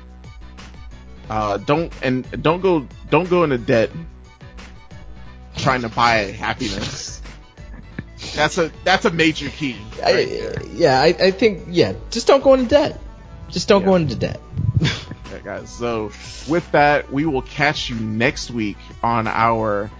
[1.28, 3.90] Uh, don't, and don't go, don't go into debt
[5.56, 7.22] trying to buy happiness.
[8.35, 9.77] That's a that's a major key.
[10.01, 11.94] Right I, yeah, I, I, think yeah.
[12.11, 13.01] Just don't go into debt.
[13.49, 13.86] Just don't yeah.
[13.86, 14.40] go into debt.
[14.82, 15.70] okay, guys.
[15.70, 16.12] So
[16.49, 19.90] with that, we will catch you next week on our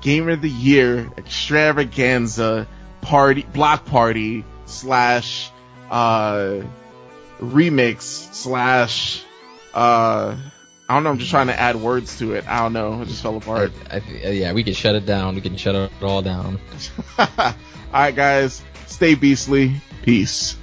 [0.00, 2.68] Game of the Year extravaganza
[3.00, 5.50] party block party slash
[5.90, 6.62] uh
[7.40, 9.24] remix slash
[9.74, 10.36] uh
[10.88, 11.10] I don't know.
[11.10, 12.46] I'm just trying to add words to it.
[12.46, 13.00] I don't know.
[13.02, 13.72] It just fell apart.
[13.90, 15.34] I, I, yeah, we can shut it down.
[15.34, 16.60] We can shut it all down.
[17.18, 17.54] all
[17.92, 18.62] right, guys.
[18.86, 19.80] Stay beastly.
[20.02, 20.56] Peace.